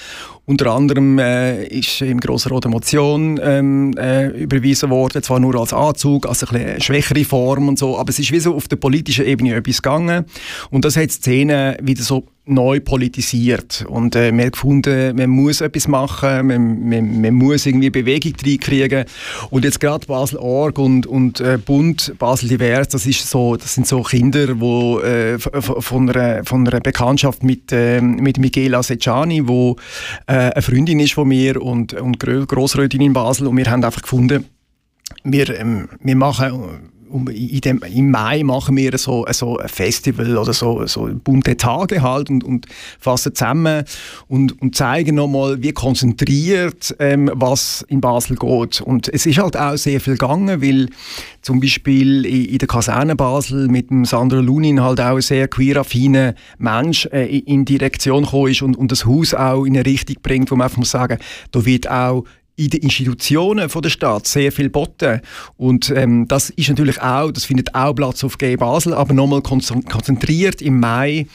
[0.46, 5.56] unter anderem äh, ist im Grossen Rat eine Motion ähm, äh, überwiesen worden, zwar nur
[5.56, 8.76] als Anzug, eine, eine schwächere Form und so, aber es ist wie so auf der
[8.76, 10.24] politischen Ebene etwas gegangen
[10.70, 13.84] und das hat die Szene wieder so neu politisiert.
[13.88, 18.34] Und äh, wir haben gefunden, man muss etwas machen, man, man, man muss irgendwie Bewegung
[18.44, 19.04] reinkriegen.
[19.50, 23.74] Und jetzt gerade Basel Org und, und äh, Bund Basel Divers, das, ist so, das
[23.74, 29.42] sind so Kinder, die äh, von, einer, von einer Bekanntschaft mit, äh, mit Michela Secciani,
[29.42, 29.74] die
[30.26, 33.48] äh, eine Freundin ist von mir und, und Grossrätin in Basel.
[33.48, 34.44] Und wir haben einfach gefunden,
[35.24, 36.92] wir, ähm, wir machen
[37.60, 42.30] dem, im Mai machen wir so, so ein Festival oder so, so bunte Tage halt
[42.30, 42.66] und, und
[42.98, 43.84] fassen zusammen
[44.28, 48.80] und, und zeigen nochmal, wie konzentriert ähm, was in Basel geht.
[48.80, 50.88] Und es ist halt auch sehr viel gegangen, weil
[51.42, 55.48] zum Beispiel in, in der Kaserne Basel mit dem Sandro Lunin halt auch ein sehr
[55.48, 60.16] queer-affiner Mensch äh, in Direktion gekommen ist und, und das Haus auch in eine Richtung
[60.22, 61.18] bringt, wo man einfach muss sagen,
[61.52, 62.24] da wird auch
[62.56, 65.20] in den Institutionen der Stadt sehr viel boten.
[65.58, 69.42] Und ähm, das ist natürlich auch, das findet auch Platz auf G Basel, aber nochmal
[69.42, 71.26] konzentriert im Mai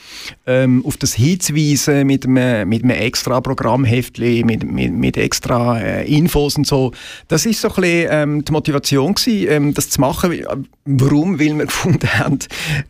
[0.48, 6.12] ähm, auf das hinzuweisen mit einem, mit einem extra Programmheftli, mit, mit, mit extra äh,
[6.12, 6.92] Infos und so.
[7.28, 10.44] Das ist so ein bisschen ähm, die Motivation gewesen, ähm, das zu machen.
[10.86, 11.40] Warum?
[11.40, 12.40] Weil wir gefunden haben,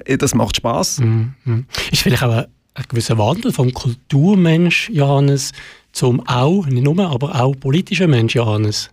[0.06, 1.00] äh, das macht Spaß.
[1.00, 1.63] Mm -hmm.
[1.91, 5.52] Ist vielleicht auch ein, ein gewisser Wandel vom Kulturmensch Johannes
[5.91, 8.89] zum auch, nicht nur, aber auch politischer Mensch, Johannes?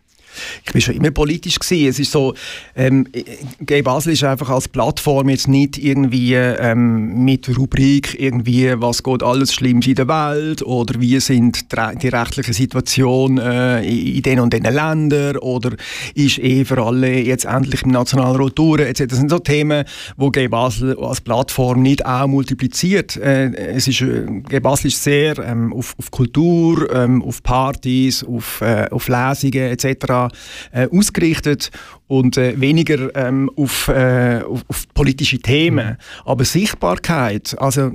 [0.65, 1.89] Ich bin schon immer politisch gewesen.
[1.89, 2.35] Es ist so,
[2.77, 3.07] ähm,
[3.61, 9.23] Gay Basel ist einfach als Plattform jetzt nicht irgendwie ähm, mit Rubrik irgendwie, was geht
[9.23, 14.53] alles schlimm in der Welt oder wie sind die rechtliche Situation äh, in den und
[14.53, 15.73] den Ländern oder
[16.15, 19.05] ist eh für alle jetzt endlich im Nationalrat durch, etc.
[19.09, 19.85] Das sind so Themen,
[20.17, 23.17] wo Gay Basel als Plattform nicht auch multipliziert.
[23.17, 28.25] Äh, es ist, äh, Gay Basel ist sehr ähm, auf, auf Kultur, ähm, auf Partys,
[28.25, 30.18] auf, äh, auf Lesungen etc
[30.73, 31.71] äh, ausgerichtet
[32.09, 35.91] und äh, weniger ähm, auf, äh, auf, auf, politische Themen.
[35.91, 35.97] Mhm.
[36.25, 37.93] Aber Sichtbarkeit, also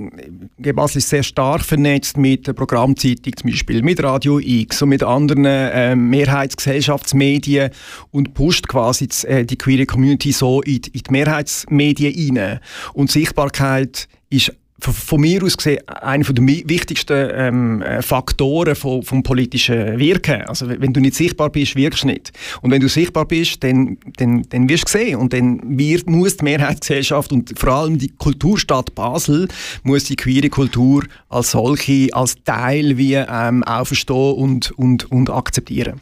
[0.58, 5.02] Gebasel ist sehr stark vernetzt mit der Programmzeitung zum Beispiel, mit Radio X und mit
[5.02, 7.70] anderen äh, Mehrheitsgesellschaftsmedien
[8.12, 12.60] und pusht quasi die, äh, die queere Community so in, in die Mehrheitsmedien rein.
[12.92, 14.52] Und Sichtbarkeit ist
[14.92, 20.42] von mir aus gesehen einer der wichtigsten ähm, äh, Faktoren vom, vom politischen Wirken.
[20.42, 22.32] Also wenn du nicht sichtbar bist, wirkst du nicht.
[22.62, 25.18] Und wenn du sichtbar bist, dann, dann, dann wirst du gesehen.
[25.18, 29.48] Und dann wird, muss die Mehrheitsgesellschaft und vor allem die Kulturstadt Basel
[29.82, 36.00] muss die queere Kultur als solche, als Teil wie ähm, auferstehen und, und, und akzeptieren.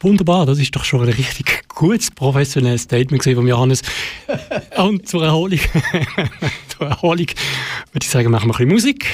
[0.00, 3.82] Wunderbar, das ist doch schon ein richtig gutes professionelles Statement von Johannes.
[4.76, 5.58] Und zur Erholung,
[6.68, 9.06] zur Erholung würde ich sagen, machen wir ein bisschen Musik.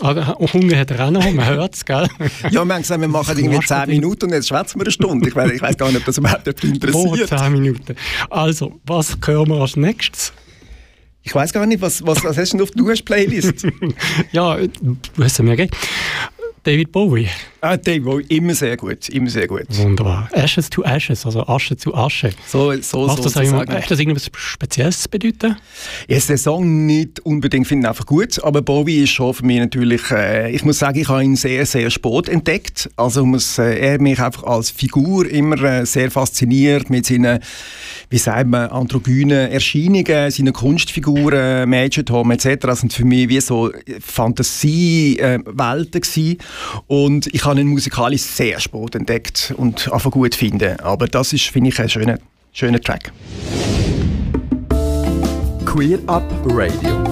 [0.00, 2.08] Ah, Hunger hat er auch noch, man hört es, gell?
[2.50, 5.28] Ja, wir haben gesagt, wir machen irgendwie 10 Minuten und jetzt schwätzen wir eine Stunde.
[5.28, 7.28] Ich weiß, ich weiß gar nicht, ob das überhaupt interessiert.
[7.28, 7.94] Vor 10 Minuten.
[8.28, 10.32] Also, was hören wir als nächstes?
[11.22, 13.66] Ich weiß gar nicht, was, was, was hast du denn auf der Playlist?
[14.32, 15.74] ja, du hast es mir gegeben.
[16.64, 17.28] David Bowie.
[17.60, 19.64] Ah, David Bowie, immer sehr gut, immer sehr gut.
[19.68, 20.30] Wunderbar.
[20.32, 22.30] Ashes to Ashes, also Asche zu Asche.
[22.46, 25.56] So, so, Macht so das, immer, hat das irgendwas Spezielles zu bedeuten?
[26.08, 29.58] Ja, der Song nicht unbedingt, finde ich einfach gut, aber Bowie ist schon für mich
[29.58, 32.88] natürlich, äh, ich muss sagen, ich habe ihn sehr, sehr spät entdeckt.
[32.96, 37.40] Also muss, äh, er mich einfach als Figur immer äh, sehr fasziniert mit seinen,
[38.08, 42.56] wie sagt man, androgynen Erscheinungen, seinen Kunstfiguren, Major Tom etc.
[42.60, 46.38] Das sind für mich wie so Fantasiewelten gewesen.
[46.86, 50.78] Und ich habe ihn musikalisch sehr spät entdeckt und einfach gut finden.
[50.80, 52.18] Aber das ist, finde ich, ein schöner,
[52.52, 53.12] schöner Track.
[55.64, 57.04] Queer Up Radio.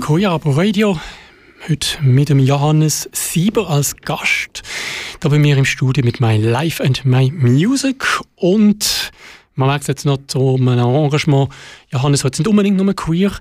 [0.00, 0.98] Queer Up Radio.
[1.68, 4.62] Heute mit dem Johannes Sieber als Gast.
[5.20, 8.04] Da bei mir im Studio mit My Life and My Music.
[8.36, 9.12] Und
[9.54, 11.48] man merkt jetzt noch so ein Engagement.
[11.90, 13.32] Johannes, jetzt nicht unbedingt nur queer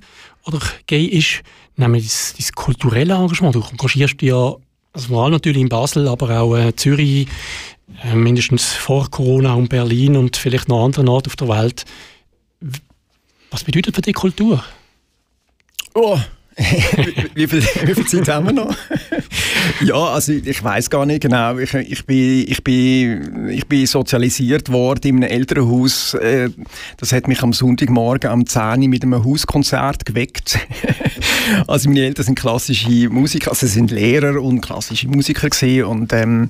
[0.45, 1.41] oder gay ist,
[1.75, 3.55] nämlich das, das kulturelle Engagement.
[3.55, 4.55] Du engagierst dich ja
[4.93, 7.27] also vor allem natürlich in Basel, aber auch äh, Zürich,
[8.03, 11.86] äh, mindestens vor Corona und Berlin und vielleicht noch anderen Orten auf der Welt.
[13.49, 14.63] Was bedeutet für dich Kultur?
[15.95, 16.19] Oh,
[17.35, 18.75] wie, viel, wie viel Zeit haben wir noch?
[19.83, 21.57] ja, also ich weiß gar nicht genau.
[21.57, 26.13] Ich, ich, bin, ich, bin, ich bin sozialisiert worden in einem Elternhaus.
[26.15, 26.49] Äh,
[26.97, 30.59] das hat mich am Sonntagmorgen am 10 Uhr mit einem Hauskonzert geweckt.
[31.67, 36.49] also meine Eltern sind klassische Musiker, also sind Lehrer und klassische Musiker gesehen und ähm,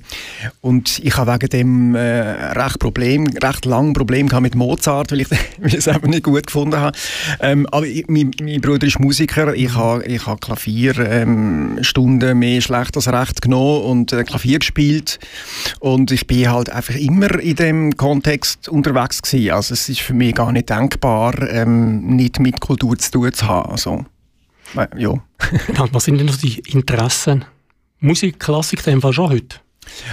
[0.61, 5.29] und ich habe wegen dem äh, recht Problem, recht lang Problem mit Mozart, weil ich,
[5.59, 6.97] weil es einfach nicht gut gefunden habe.
[7.39, 9.53] Ähm, aber ich, mein, mein Bruder ist Musiker.
[9.53, 14.59] Ich habe habe ich hab Klavierstunden ähm, mehr schlecht als recht genommen und äh, Klavier
[14.59, 15.19] gespielt
[15.79, 19.51] und ich bin halt einfach immer in dem Kontext unterwegs gewesen.
[19.51, 23.47] Also es ist für mich gar nicht denkbar, ähm, nicht mit Kultur zu tun zu
[23.47, 23.71] haben.
[23.71, 24.05] Also,
[24.75, 25.13] äh, ja.
[25.91, 27.45] Was sind denn so die Interessen?
[27.99, 29.62] Musik, Klassik, in dem Fall schon heute?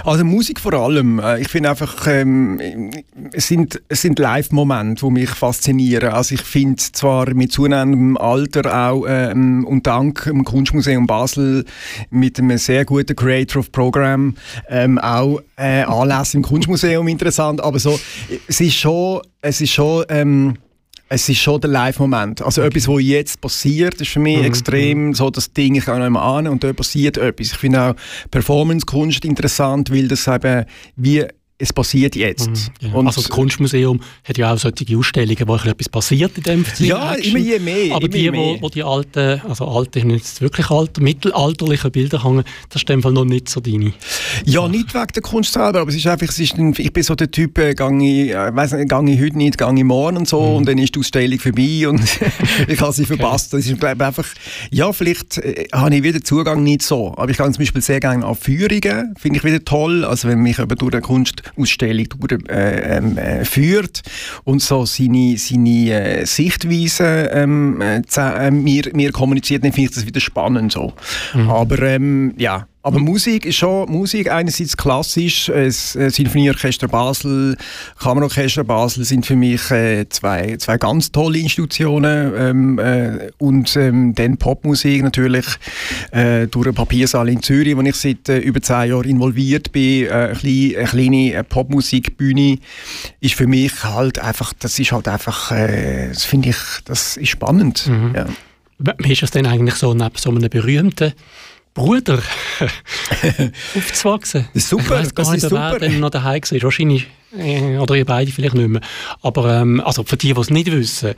[0.03, 1.19] Also Musik vor allem.
[1.19, 2.91] Äh, ich finde einfach, ähm,
[3.33, 6.13] es sind, sind Live-Momente, die mich faszinieren.
[6.13, 11.65] Also ich finde zwar mit zunehmendem Alter auch ähm, und dank dem Kunstmuseum Basel
[12.09, 14.35] mit einem sehr guten Creator of Program
[14.69, 17.99] ähm, auch äh, Anlässe im Kunstmuseum interessant, aber so,
[18.47, 20.57] es ist schon, es ist schon ähm,
[21.13, 22.41] es ist schon der Live-Moment.
[22.41, 22.69] Also okay.
[22.69, 24.45] etwas, was jetzt passiert, ist für mich mhm.
[24.45, 25.13] extrem mhm.
[25.13, 27.47] so das Ding, ich gehe noch einmal an und da passiert etwas.
[27.47, 27.95] Ich finde auch
[28.31, 31.25] Performance-Kunst interessant, weil das eben wie
[31.61, 32.49] es passiert jetzt.
[32.49, 32.99] Mhm, genau.
[32.99, 36.89] Und also das Kunstmuseum hat ja auch solche Ausstellungen, wo etwas passiert in dem Sinne.
[36.89, 37.35] Ja, Action.
[37.35, 37.95] immer je mehr.
[37.95, 42.81] Aber die, Wo, wo die alten, also alte, jetzt wirklich alte, mittelalterlichen Bilder hängen, das
[42.81, 43.93] ist in dem Fall noch nicht so deine.
[44.45, 47.03] Ja, nicht wegen der Kunst selber, aber es ist einfach, es ist ein, ich bin
[47.03, 49.83] so der Typ, äh, gang ich, äh, weiss nicht, gang ich heute nicht, gang ich
[49.83, 50.55] morgen und so mhm.
[50.57, 52.01] und dann ist die Ausstellung vorbei und
[52.67, 53.17] ich habe sie okay.
[53.17, 53.53] verpasst.
[53.53, 54.27] Das ist glaube einfach,
[54.71, 57.99] ja, vielleicht äh, habe ich wieder Zugang nicht so, aber ich gehe zum Beispiel sehr
[57.99, 61.01] gerne an Führungen, finde ich wieder toll, also wenn mich eben durch eine
[61.55, 64.01] Kunstausstellung durch, äh, ähm, äh, führt
[64.43, 69.95] und so seine, seine äh, Sichtweise ähm, äh, äh, mir, mir kommuniziert, dann finde ich
[69.95, 70.93] das wieder spannend so.
[71.33, 71.49] Mhm.
[71.49, 77.55] Aber ähm, ja, aber Musik ist schon, Musik einerseits klassisch, das äh, Sinfonieorchester Basel,
[77.99, 84.15] Kammerorchester Basel sind für mich äh, zwei, zwei ganz tolle Institutionen ähm, äh, und ähm,
[84.15, 85.45] dann Popmusik natürlich
[86.11, 90.07] äh, durch den Papiersaal in Zürich, wo ich seit äh, über zehn Jahren involviert bin,
[90.07, 92.57] äh, eine, kleine, eine kleine Popmusikbühne
[93.19, 97.87] ist für mich halt einfach, das ist halt einfach, das finde ich, das ist spannend.
[97.87, 98.13] Mhm.
[98.15, 98.25] Ja.
[98.97, 101.13] Wie ist das denn eigentlich so neben so einem berühmten
[101.73, 102.21] Bruder
[103.77, 104.47] aufzuwachsen.
[104.53, 105.77] Das ist super, ich weiss gar das nicht, ist super.
[105.79, 106.61] Wer noch daheim war.
[106.63, 107.07] Wahrscheinlich,
[107.37, 108.81] äh, oder ihr beide vielleicht nicht mehr.
[109.21, 111.15] Aber ähm, also für die, die es nicht wissen,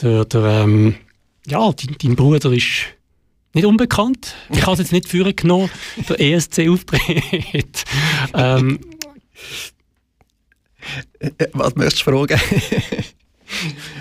[0.00, 0.96] der, der ähm,
[1.46, 2.66] ja, dein, dein, Bruder ist
[3.54, 4.34] nicht unbekannt.
[4.50, 5.70] Ich habe es jetzt nicht führen genommen,
[6.08, 7.84] der ESC-Auftritt.
[8.34, 8.80] ähm,
[11.18, 12.40] äh, Was möchtest du fragen?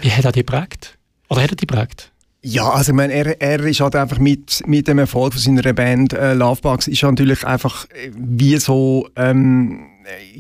[0.02, 0.98] Wie hat er dich geprägt?
[1.30, 2.11] Oder hat er dich geprägt?
[2.44, 5.74] Ja, also ich meine, er, er ist halt einfach mit, mit dem Erfolg von seiner
[5.74, 9.86] Band äh, Lovebugs ist natürlich einfach äh, wie so, ähm,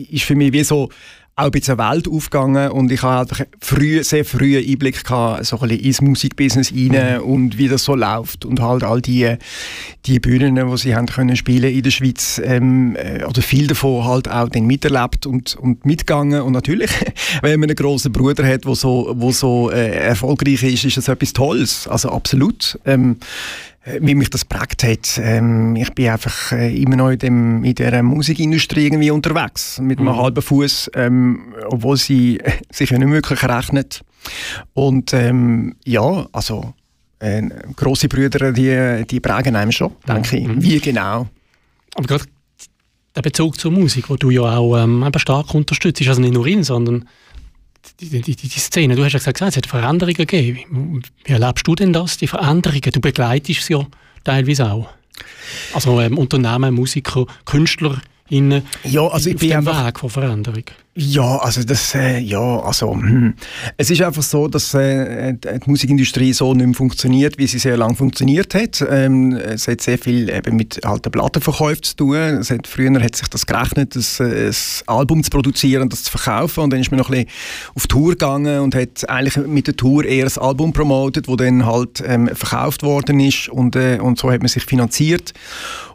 [0.09, 0.89] ist für mich wie so
[1.35, 5.59] auch ein bisschen Welt aufgegangen und ich habe einfach früh, sehr früh Einblick gehabt, so
[5.59, 7.23] ein bisschen ins Musikbusiness rein mhm.
[7.23, 9.35] und wie das so läuft und halt all die,
[10.05, 14.03] die Bühnen, die sie haben können spielen in der Schweiz ähm, äh, oder viel davon
[14.03, 16.91] halt auch dann miterlebt und, und mitgegangen und natürlich,
[17.41, 21.07] wenn man einen grossen Bruder hat, der so, wo so äh, erfolgreich ist, ist das
[21.07, 22.77] etwas Tolles, also absolut.
[22.85, 25.19] Ähm, äh, wie mich das prägt hat.
[25.23, 29.99] Ähm, ich bin einfach äh, immer noch in, dem, in der Musikindustrie irgendwie unterwegs, mit
[29.99, 30.17] einem mhm.
[30.17, 32.39] halben Fuß, ähm, obwohl sie
[32.71, 34.01] sich ja nicht wirklich rechnet.
[34.73, 36.73] Und ähm, ja, also
[37.19, 37.41] äh,
[37.75, 40.59] große Brüder, die, die prägen einem schon, denke mhm.
[40.59, 40.63] ich.
[40.63, 41.27] Wie genau?
[41.95, 42.25] Aber gerade
[43.15, 46.45] der Bezug zur Musik, wo du ja auch ähm, stark unterstützt, ist also nicht nur
[46.45, 47.07] ihn, sondern
[47.99, 51.01] die, die, die, die Szene, du hast ja gesagt, es hat Veränderungen gegeben.
[51.25, 52.81] Wie erlebst du denn das, die Veränderungen?
[52.81, 53.85] Du begleitest sie ja
[54.23, 54.89] teilweise auch.
[55.73, 60.63] Also ähm, Unternehmen, Musiker, Künstler, in, ja, also ich auf dem Weg von Veränderung?
[60.93, 63.33] Ja, also das, äh, ja, also hm.
[63.77, 67.75] es ist einfach so, dass äh, die Musikindustrie so nicht mehr funktioniert, wie sie sehr
[67.75, 68.85] lange funktioniert hat.
[68.89, 72.15] Ähm, es hat sehr viel eben mit alten Plattenverkäufen zu tun.
[72.15, 76.03] Es hat, früher hat sich das gerechnet, das, äh, das Album zu produzieren und das
[76.03, 79.45] zu verkaufen und dann ist man noch ein bisschen auf Tour gegangen und hat eigentlich
[79.45, 83.75] mit der Tour eher das Album promotet, wo dann halt ähm, verkauft worden ist und,
[83.75, 85.33] äh, und so hat man sich finanziert.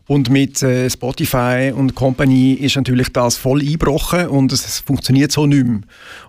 [0.09, 5.47] Und mit äh, Spotify und Company ist natürlich das voll eingebrochen und es funktioniert so
[5.47, 5.81] nicht mehr.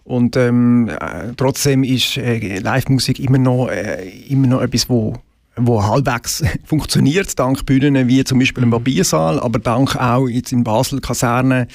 [0.03, 5.13] Und ähm, äh, trotzdem ist äh, Live-Musik immer noch, äh, immer noch etwas, wo
[5.57, 10.63] wo halbwegs funktioniert, dank Bühnen wie zum Beispiel im Papiersaal, aber dank auch jetzt in
[10.63, 11.67] Basel Kaserne,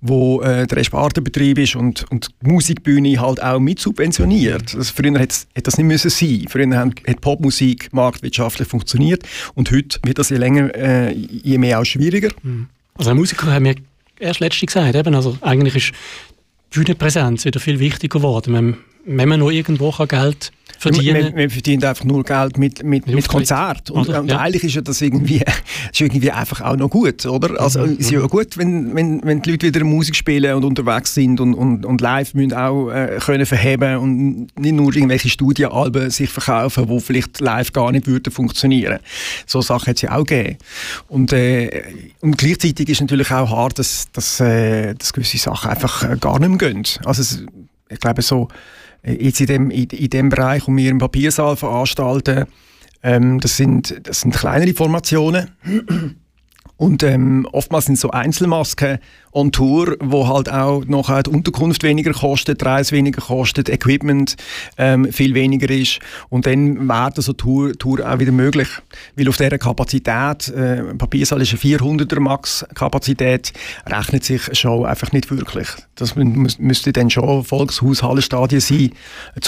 [0.00, 4.74] wo äh, der Spartenbetrieb ist und, und die Musikbühne halt auch mit subventioniert.
[4.74, 6.44] Also früher hätte das nicht müssen sein.
[6.48, 11.84] Früher hat Popmusik marktwirtschaftlich funktioniert und heute wird das je länger, äh, je mehr auch
[11.84, 12.30] schwieriger.
[12.42, 12.68] Mhm.
[12.94, 13.76] Also ein Musiker haben mir
[14.18, 15.92] erst letztens gesagt, eben, also eigentlich ist
[16.72, 18.54] die Bühnenpräsenz wieder viel wichtiger geworden.
[18.54, 21.24] Wenn, wenn man noch irgendwo Geld verdienen.
[21.24, 23.90] Man, man, verdient einfach nur Geld mit, mit, mit Konzert.
[23.90, 24.38] Und, und ja.
[24.38, 25.42] eigentlich ist ja das irgendwie,
[25.92, 27.60] ist irgendwie einfach auch noch gut, oder?
[27.60, 27.98] Also mhm.
[27.98, 31.54] ist ja gut, wenn, wenn, wenn die Leute wieder Musik spielen und unterwegs sind und,
[31.54, 36.86] und, und live müssen auch äh, können verheben und nicht nur irgendwelche Studienalben sich verkaufen,
[36.88, 38.98] die vielleicht live gar nicht würden funktionieren.
[39.46, 40.58] So Sachen hat es ja auch gegeben.
[41.08, 41.82] Und, äh,
[42.20, 46.38] und gleichzeitig ist natürlich auch hart, dass, dass, äh, dass gewisse Sachen einfach äh, gar
[46.38, 46.84] nicht mehr gehen.
[47.04, 47.42] Also es,
[47.88, 48.48] ich glaube so
[49.06, 52.46] jetzt in dem, in, in dem Bereich, wo wir im Papiersaal veranstalten,
[53.02, 55.50] ähm, das, sind, das sind kleinere Formationen.
[56.78, 58.98] Und ähm, oftmals sind so Einzelmasken
[59.32, 64.36] on Tour, wo halt auch noch die Unterkunft weniger kostet, Reise weniger kostet, Equipment
[64.76, 66.00] ähm, viel weniger ist.
[66.28, 68.68] Und dann wäre so Tour, Tour auch wieder möglich.
[69.14, 73.54] Weil auf dieser Kapazität, äh, Papiersaal ist eine 400er Max-Kapazität,
[73.86, 75.68] rechnet sich schon einfach nicht wirklich.
[75.94, 78.90] Das müsste dann schon Volkshaus, Hallenstadien sein,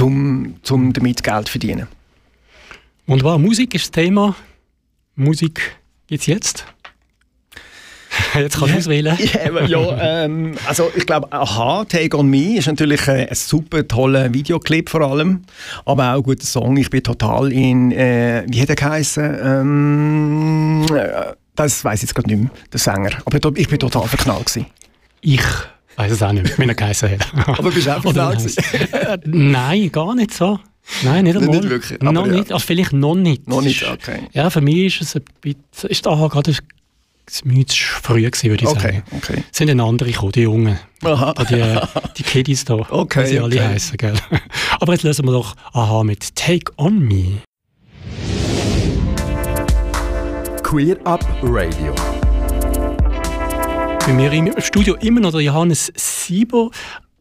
[0.00, 1.88] um zum damit Geld zu verdienen.
[3.06, 4.34] Und war Musik ist das Thema.
[5.14, 6.66] Musik geht's jetzt?
[8.34, 9.16] Jetzt kannst du auswählen.
[9.18, 13.86] Ja, ja ähm, also ich glaube, Aha, Take On Me ist natürlich äh, ein super
[13.86, 15.42] toller Videoclip vor allem,
[15.84, 16.76] aber auch ein guter Song.
[16.76, 19.38] Ich bin total in, äh, wie hat er geheißen?
[19.42, 23.10] Ähm, äh, das weiß ich jetzt gerade nicht mehr, der Sänger.
[23.24, 24.66] Aber ich bin total verknallt gewesen.
[25.20, 25.42] Ich
[25.96, 27.32] weiß es auch nicht, wie er geheißen hat.
[27.58, 28.56] aber bist du auch verknallt?
[28.92, 30.60] Äh, Nein, gar nicht so.
[31.02, 31.56] Nein, nicht einmal.
[31.56, 32.32] Nicht wirklich, noch ja.
[32.32, 33.46] nicht, also vielleicht noch nicht.
[33.46, 34.20] Noch nicht, okay.
[34.32, 36.54] Ja, für mich ist es ein bisschen, ist da gerade
[37.30, 39.02] zu früh gewesen, würde ich Okay, sagen.
[39.16, 39.44] okay.
[39.50, 40.78] Es sind dann andere gekommen, die Jungen.
[41.02, 41.32] Aha.
[41.34, 41.78] Die,
[42.16, 43.68] die Kiddies da, Okay, wie sie alle okay.
[43.68, 44.14] heißen, gell?
[44.80, 47.38] Aber jetzt lösen wir doch Aha mit Take On Me.
[50.62, 51.94] Queer Up Radio.
[54.06, 56.70] Bei mir im Studio immer noch der Johannes Sieber.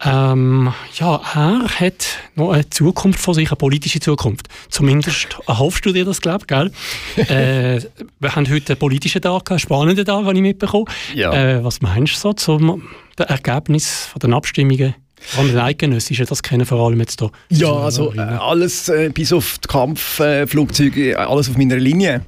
[0.06, 4.48] Ähm, ja, er hat noch eine Zukunft vor sich, eine politische Zukunft.
[4.70, 6.72] Zumindest erhoffst du dir das, glaube ich, gell?
[7.28, 7.82] äh,
[8.20, 10.86] wir haben heute einen politischen Tag, einen spannenden Tag, habe ich mitbekommen.
[11.16, 11.34] Ja.
[11.34, 12.84] Äh, was meinst du so zum
[13.18, 14.94] Ergebnis von den Abstimmungen?
[15.20, 17.32] Vor allem den Eidgenössischen, das kennen vor allem jetzt hier.
[17.50, 22.22] Ja, also äh, alles äh, bis auf die Kampfflugzeuge, äh, alles auf meiner Linie.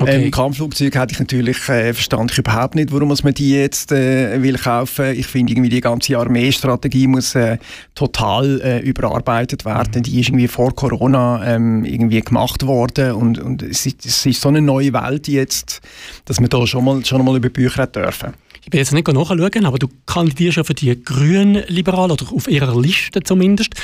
[0.00, 0.24] Okay.
[0.24, 4.40] Ähm, Kampfflugzeuge hätte ich natürlich äh, verstand ich überhaupt nicht, warum man die jetzt äh,
[4.42, 5.14] will kaufen.
[5.16, 7.58] Ich finde irgendwie die ganze Armeestrategie muss äh,
[7.94, 10.02] total äh, überarbeitet werden.
[10.02, 14.40] Die ist irgendwie vor Corona ähm, irgendwie gemacht worden und, und es, ist, es ist
[14.40, 15.80] so eine neue Welt jetzt,
[16.24, 18.34] dass wir da schon mal schon mal über Bücher dürfen.
[18.66, 22.48] Ich bin jetzt nicht nachschauen, aber du kandidierst ja für die Grünen Liberalen, oder auf
[22.48, 23.74] ihrer Liste zumindest.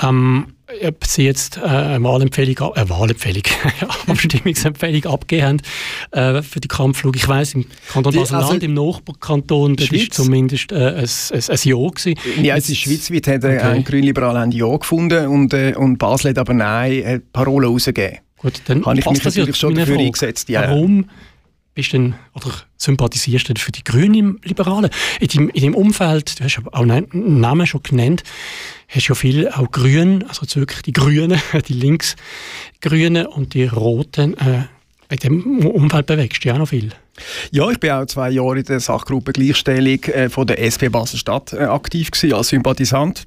[0.00, 0.46] Ähm,
[0.86, 3.42] ob sie jetzt äh, eine Wahlempfehlung, äh, Wahlempfehlung,
[4.06, 5.60] Abstimmungsempfehlung abgegeben
[6.12, 7.16] haben äh, für die Kampfflug.
[7.16, 11.58] Ich weiss, im Kanton Basel-Land, also- im Nachbarkanton, das ist zumindest äh, ein, ein, ein
[11.62, 12.14] Ja gewesen.
[12.42, 13.58] Ja, es ist schweizweit hat Okay.
[13.60, 18.18] ein Grünliberal haben Ja gefunden und, äh, und Basel hat aber Nein äh, Parolen rausgegeben.
[18.38, 20.06] Gut, dann Habe ich mich das natürlich schon dafür Frage.
[20.06, 20.62] eingesetzt, ja.
[20.68, 21.06] Warum
[21.78, 24.90] bist denn, oder sympathisierst denn für die Grünen Liberalen?
[25.20, 27.06] In deinem, in deinem Umfeld, du hast auch einen
[27.40, 28.24] Namen schon genannt,
[28.88, 34.64] hast ja viel auch Grün, also wirklich die Grünen, die Linksgrünen und die Roten, äh,
[35.08, 36.90] in dem Umfeld bewegst du ja auch noch viel.
[37.52, 41.52] Ja, ich bin auch zwei Jahre in der Sachgruppe Gleichstellung äh, von der SP Basel-Stadt
[41.52, 43.24] äh, aktiv gewesen, als Sympathisant.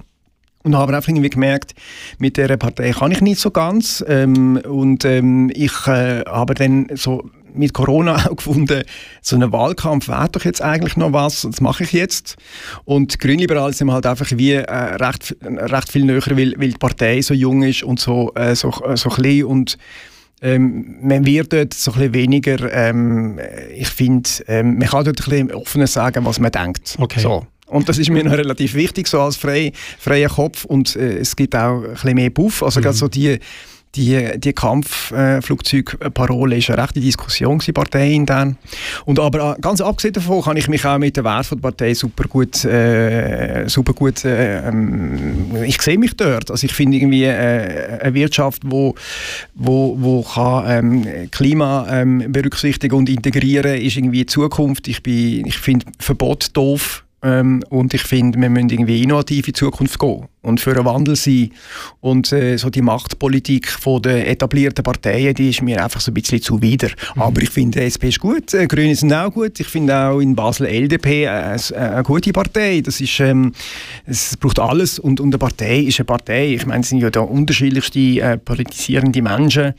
[0.64, 1.74] Und habe einfach irgendwie gemerkt,
[2.20, 4.04] mit dieser Partei kann ich nicht so ganz.
[4.08, 8.84] Ähm, und ähm, ich äh, habe dann so mit Corona auch gefunden,
[9.22, 12.36] so ein Wahlkampf wäre doch jetzt eigentlich noch was, das mache ich jetzt.
[12.86, 16.78] Und die Grünliberalen sind halt einfach wie äh, recht, recht viel näher, weil, weil die
[16.78, 19.78] Partei so jung ist und so, äh, so, äh, so klein und
[20.44, 23.40] ähm, man wird dort so ein bisschen weniger, ähm,
[23.76, 26.96] ich finde, ähm, man kann dort ein bisschen offener sagen, was man denkt.
[27.00, 27.20] Okay.
[27.20, 27.46] So.
[27.68, 30.66] Und das ist mir noch relativ wichtig, so als frei, freier Kopf.
[30.66, 32.64] Und äh, es gibt auch ein bisschen mehr Buff.
[32.64, 33.40] Also gerade so die,
[33.96, 38.58] die, die Kampfflugzeugparole ist eine rechte Diskussion gewesen, Partei intern.
[39.06, 41.70] Und aber äh, ganz abgesehen davon kann ich mich auch mit der Wert von der
[41.70, 46.52] Partei super gut, äh, super gut äh, ähm, ich sehe mich dort.
[46.52, 48.96] Also ich finde irgendwie äh, eine Wirtschaft, wo,
[49.56, 54.88] wo, wo kann ähm, Klima ähm, berücksichtigen und integrieren, ist irgendwie Zukunft.
[54.88, 57.04] Ich, bin- ich finde Verbot doof.
[57.24, 60.86] Ähm, und ich finde, wir müssen irgendwie innovativ in die Zukunft gehen und für einen
[60.86, 61.52] Wandel sein.
[62.00, 66.16] Und äh, so die Machtpolitik von der etablierten Parteien, die ist mir einfach so ein
[66.16, 66.90] bisschen zuwider.
[67.16, 69.60] Aber ich finde, die SP ist gut, äh, Grüne sind auch gut.
[69.60, 72.82] Ich finde auch in Basel LDP äh, eine, eine gute Partei.
[72.82, 73.54] Das ist, ähm,
[74.06, 76.56] es braucht alles und, und eine Partei ist eine Partei.
[76.56, 79.74] Ich meine, es sind ja da unterschiedlichste äh, politisierende Menschen,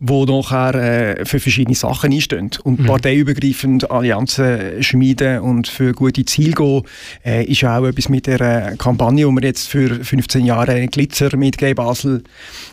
[0.00, 2.50] die nachher äh, für verschiedene Sachen einstehen.
[2.64, 6.77] Und parteiübergreifend Allianzen schmieden und für gute Ziele gehen,
[7.24, 10.86] äh, ist ja auch etwas mit der äh, Kampagne, die wir jetzt für 15 Jahre
[10.88, 12.22] Glitzer mit Gay Basel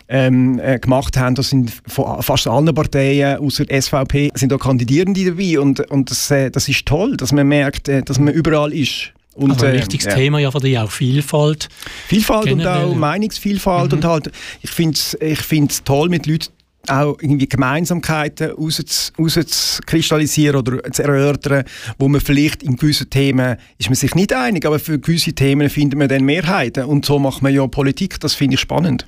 [0.08, 1.36] ähm, äh, gemacht haben.
[1.36, 5.60] Das sind von fast allen Parteien, außer der SVP, sind da Kandidierende dabei.
[5.60, 9.12] Und, und das, äh, das ist toll, dass man merkt, äh, dass man überall ist.
[9.36, 10.16] Und, Also ein äh, wichtiges ja.
[10.16, 11.68] Thema ja von dir auch Vielfalt.
[12.08, 12.98] Vielfalt und Generell, auch ja.
[12.98, 14.32] Meinungsvielfalt und halt,
[14.62, 16.48] ich finde es ich find's toll, mit Leuten
[16.92, 21.64] auch irgendwie Gemeinsamkeiten raus- rauszukristallisieren oder zu erörtern,
[21.98, 25.70] wo man vielleicht in gewissen Themen ist man sich nicht einig, aber für gewisse Themen
[25.70, 29.08] findet man dann Mehrheiten und so macht man ja Politik, das finde ich spannend.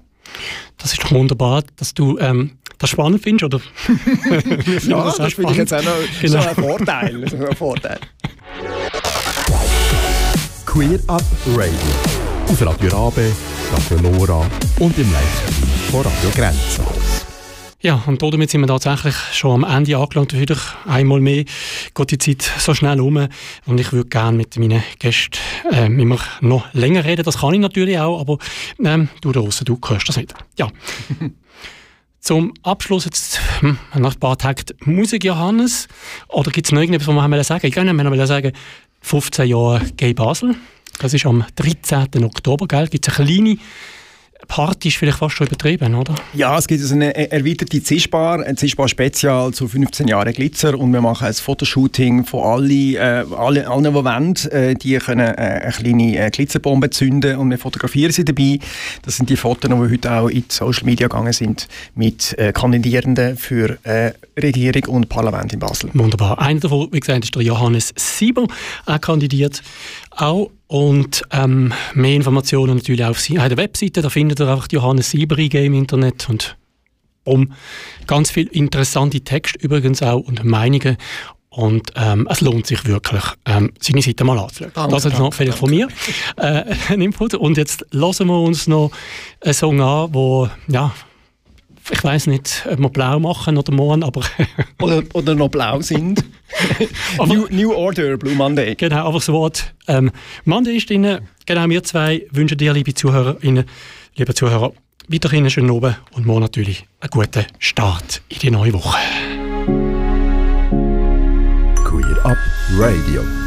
[0.77, 3.61] Das ist doch wunderbar, dass du ähm, das spannend findest, oder?
[4.87, 6.41] Ja, das das, finde ich jetzt auch noch Genau.
[6.41, 7.29] so ein Vorteil.
[7.29, 7.99] So ein Vorteil.
[10.65, 11.23] Queer Up
[11.55, 11.71] Radio.
[12.47, 13.31] Auf Radio Rabe,
[13.73, 14.45] Radio Lora
[14.79, 17.26] und im Livestream von Radio Grenzen.
[17.87, 20.37] Ja, und damit sind wir tatsächlich schon am Ende angelangt.
[20.37, 21.45] Wieder einmal mehr
[21.95, 23.29] geht die Zeit so schnell um.
[23.65, 25.39] Und ich würde gerne mit meinen Gästen
[25.71, 27.23] äh, immer noch länger reden.
[27.23, 28.39] Das kann ich natürlich auch, aber
[28.83, 30.33] ähm, du da draussen, du hörst das nicht.
[30.59, 30.67] Ja.
[32.19, 35.87] zum Abschluss jetzt hm, nach ein paar Tagen Musik, Johannes.
[36.27, 38.51] Oder gibt es noch irgendetwas, was wir sagen Ich kann nicht sagen,
[38.99, 40.57] 15 Jahre Gay Basel.
[40.99, 42.21] Das ist am 13.
[42.25, 43.57] Oktober, Gibt es eine kleine
[44.47, 46.13] Party ist vielleicht fast schon übertrieben, oder?
[46.33, 51.01] Ja, es gibt also eine erweiterte Zischbar, ein Zischbar-Spezial zu 15 Jahren Glitzer und wir
[51.01, 54.35] machen ein Fotoshooting von allen, äh, alle, allen die wollen.
[54.51, 58.59] Äh, die können äh, eine kleine äh, Glitzerbombe zünden und wir fotografieren sie dabei.
[59.01, 62.53] Das sind die Fotos, die heute auch in die Social Media gegangen sind mit äh,
[62.53, 65.89] Kandidierenden für äh, Regierung und Parlament in Basel.
[65.93, 66.39] Wunderbar.
[66.39, 68.47] Einer davon, wie gesagt, ist der Johannes Sieber,
[68.85, 69.61] er kandidiert
[70.17, 74.01] auch und ähm, mehr Informationen natürlich auf der Webseite.
[74.01, 76.57] Da findet ihr einfach Johannes Sieberige im Internet und
[77.23, 77.53] um
[78.07, 80.97] ganz viele interessante Texte übrigens auch und Meinungen.
[81.49, 84.71] Und ähm, es lohnt sich wirklich, ähm, seine Seite mal anzuschauen.
[84.75, 85.87] Danke, das ist noch vielleicht von mir
[86.35, 87.33] äh, ein Input.
[87.33, 88.91] Und jetzt lassen wir uns noch
[89.41, 90.93] einen Song an, wo ja,
[91.89, 94.21] ich weiß nicht, ob wir blau machen oder morgen, aber...
[94.81, 96.23] oder, oder noch blau sind.
[97.25, 98.75] new, new, Order, Blue Monday.
[98.75, 100.11] Genau, aber das Wort ähm,
[100.45, 101.19] Monday ist drin.
[101.45, 103.65] Genau, wir zwei wünschen dir, liebe Zuhörerinnen,
[104.15, 104.73] liebe Zuhörer,
[105.07, 108.97] weiterhin einen schönen Abend und morgen natürlich einen guten Start in die neue Woche.
[111.83, 112.37] Queer Up
[112.77, 113.46] Radio.